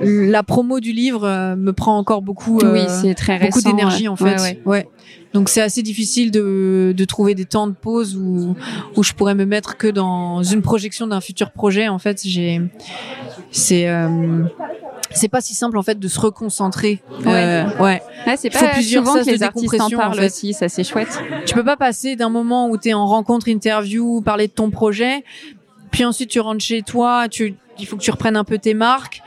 la 0.00 0.42
promo 0.42 0.80
du 0.80 0.92
livre 0.92 1.24
euh, 1.24 1.56
me 1.56 1.72
prend 1.72 1.98
encore 1.98 2.22
beaucoup, 2.22 2.58
oui, 2.58 2.80
euh, 2.80 3.00
c'est 3.02 3.14
très 3.14 3.38
beaucoup 3.38 3.62
d'énergie 3.62 4.08
en 4.08 4.16
fait. 4.16 4.40
Ouais, 4.40 4.60
ouais. 4.64 4.88
Donc 5.34 5.48
c'est 5.48 5.60
assez 5.60 5.82
difficile 5.82 6.30
de, 6.30 6.94
de 6.96 7.04
trouver 7.04 7.34
des 7.34 7.44
temps 7.44 7.66
de 7.66 7.74
pause 7.74 8.16
où, 8.16 8.54
où 8.96 9.02
je 9.02 9.12
pourrais 9.12 9.34
me 9.34 9.44
mettre 9.44 9.76
que 9.76 9.88
dans 9.88 10.42
une 10.42 10.62
projection 10.62 11.06
d'un 11.06 11.20
futur 11.20 11.50
projet. 11.50 11.88
En 11.88 11.98
fait, 11.98 12.22
j'ai 12.24 12.62
c'est 13.50 13.88
euh, 13.88 14.44
c'est 15.10 15.28
pas 15.28 15.40
si 15.40 15.54
simple 15.54 15.76
en 15.78 15.82
fait 15.82 15.98
de 15.98 16.08
se 16.08 16.20
reconcentrer. 16.20 17.00
Ouais. 17.24 17.26
Euh, 17.26 17.64
ouais. 17.80 18.02
c'est 18.36 18.50
pas 18.50 18.68
plusieurs 18.68 19.06
souvent 19.06 19.22
que 19.22 19.30
les 19.30 19.42
artistes 19.42 19.80
en 19.80 19.90
parlent 19.90 20.20
aussi, 20.20 20.52
ça 20.52 20.68
c'est 20.68 20.84
chouette. 20.84 21.20
Tu 21.46 21.54
peux 21.54 21.64
pas 21.64 21.76
passer 21.76 22.16
d'un 22.16 22.30
moment 22.30 22.68
où 22.68 22.78
tu 22.78 22.90
es 22.90 22.94
en 22.94 23.06
rencontre, 23.06 23.48
interview, 23.48 24.20
parler 24.20 24.48
de 24.48 24.52
ton 24.52 24.70
projet, 24.70 25.24
puis 25.90 26.04
ensuite 26.04 26.30
tu 26.30 26.40
rentres 26.40 26.64
chez 26.64 26.82
toi, 26.82 27.28
tu 27.28 27.54
il 27.78 27.86
faut 27.86 27.96
que 27.96 28.02
tu 28.02 28.10
reprennes 28.10 28.36
un 28.36 28.44
peu 28.44 28.58
tes 28.58 28.74
marques. 28.74 29.22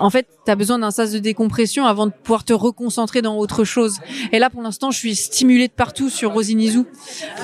En 0.00 0.10
fait, 0.10 0.26
tu 0.44 0.50
as 0.50 0.56
besoin 0.56 0.78
d'un 0.78 0.90
sas 0.90 1.12
de 1.12 1.18
décompression 1.18 1.86
avant 1.86 2.06
de 2.06 2.12
pouvoir 2.12 2.44
te 2.44 2.52
reconcentrer 2.52 3.22
dans 3.22 3.36
autre 3.36 3.64
chose. 3.64 3.98
Et 4.32 4.38
là, 4.38 4.50
pour 4.50 4.62
l'instant, 4.62 4.90
je 4.90 4.98
suis 4.98 5.14
stimulée 5.14 5.68
de 5.68 5.72
partout 5.72 6.10
sur 6.10 6.32
Rosinizou. 6.32 6.86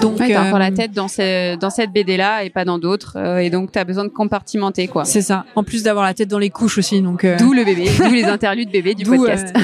Donc, 0.00 0.18
ouais, 0.18 0.32
t'as 0.32 0.46
encore 0.46 0.58
la 0.58 0.68
euh, 0.68 0.74
tête 0.74 0.92
dans, 0.92 1.06
dans 1.58 1.70
cette 1.70 1.92
BD-là 1.92 2.44
et 2.44 2.50
pas 2.50 2.64
dans 2.64 2.78
d'autres. 2.78 3.16
Euh, 3.16 3.38
et 3.38 3.50
donc, 3.50 3.72
tu 3.72 3.78
as 3.78 3.84
besoin 3.84 4.04
de 4.04 4.10
compartimenter, 4.10 4.88
quoi. 4.88 5.04
C'est 5.04 5.22
ça. 5.22 5.44
En 5.54 5.62
plus 5.62 5.82
d'avoir 5.82 6.04
la 6.04 6.14
tête 6.14 6.28
dans 6.28 6.38
les 6.38 6.50
couches 6.50 6.78
aussi. 6.78 7.02
Donc, 7.02 7.24
euh, 7.24 7.36
D'où 7.38 7.52
le 7.52 7.64
bébé, 7.64 7.88
d'où 7.98 8.12
les 8.12 8.24
interludes 8.24 8.70
bébé 8.70 8.94
du 8.94 9.04
podcast. 9.06 9.54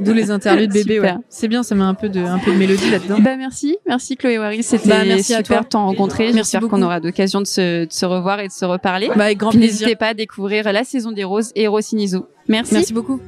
d'où 0.00 0.12
les 0.12 0.30
interludes 0.30 0.72
bébé, 0.72 1.00
ouais. 1.00 1.14
C'est 1.28 1.48
bien, 1.48 1.62
ça 1.62 1.74
met 1.74 1.82
un 1.82 1.94
peu 1.94 2.08
de, 2.08 2.20
un 2.20 2.38
peu 2.38 2.52
de 2.52 2.56
mélodie 2.56 2.90
là-dedans. 2.90 3.18
Bah, 3.20 3.36
merci. 3.36 3.76
Merci 3.86 4.16
Chloé 4.16 4.38
Waris. 4.38 4.62
C'était 4.62 4.88
bah, 4.88 5.04
merci 5.04 5.34
super 5.34 5.62
de 5.62 5.68
t'en 5.68 5.86
rencontrer. 5.86 6.32
J'espère 6.32 6.62
qu'on 6.62 6.82
aura 6.82 7.00
l'occasion 7.00 7.40
de 7.40 7.46
se, 7.46 7.84
de 7.84 7.92
se 7.92 8.06
revoir 8.06 8.40
et 8.40 8.48
de 8.48 8.52
se 8.52 8.64
reparler. 8.64 9.08
Bah, 9.14 9.24
avec 9.24 9.38
grand 9.38 9.50
plaisir. 9.50 9.68
N'hésitez 9.68 9.96
pas 9.96 10.13
découvrir 10.14 10.72
la 10.72 10.84
saison 10.84 11.12
des 11.12 11.24
roses 11.24 11.52
et 11.54 11.66
Rossinizo. 11.66 12.26
Merci. 12.48 12.74
Merci 12.74 12.92
beaucoup. 12.92 13.20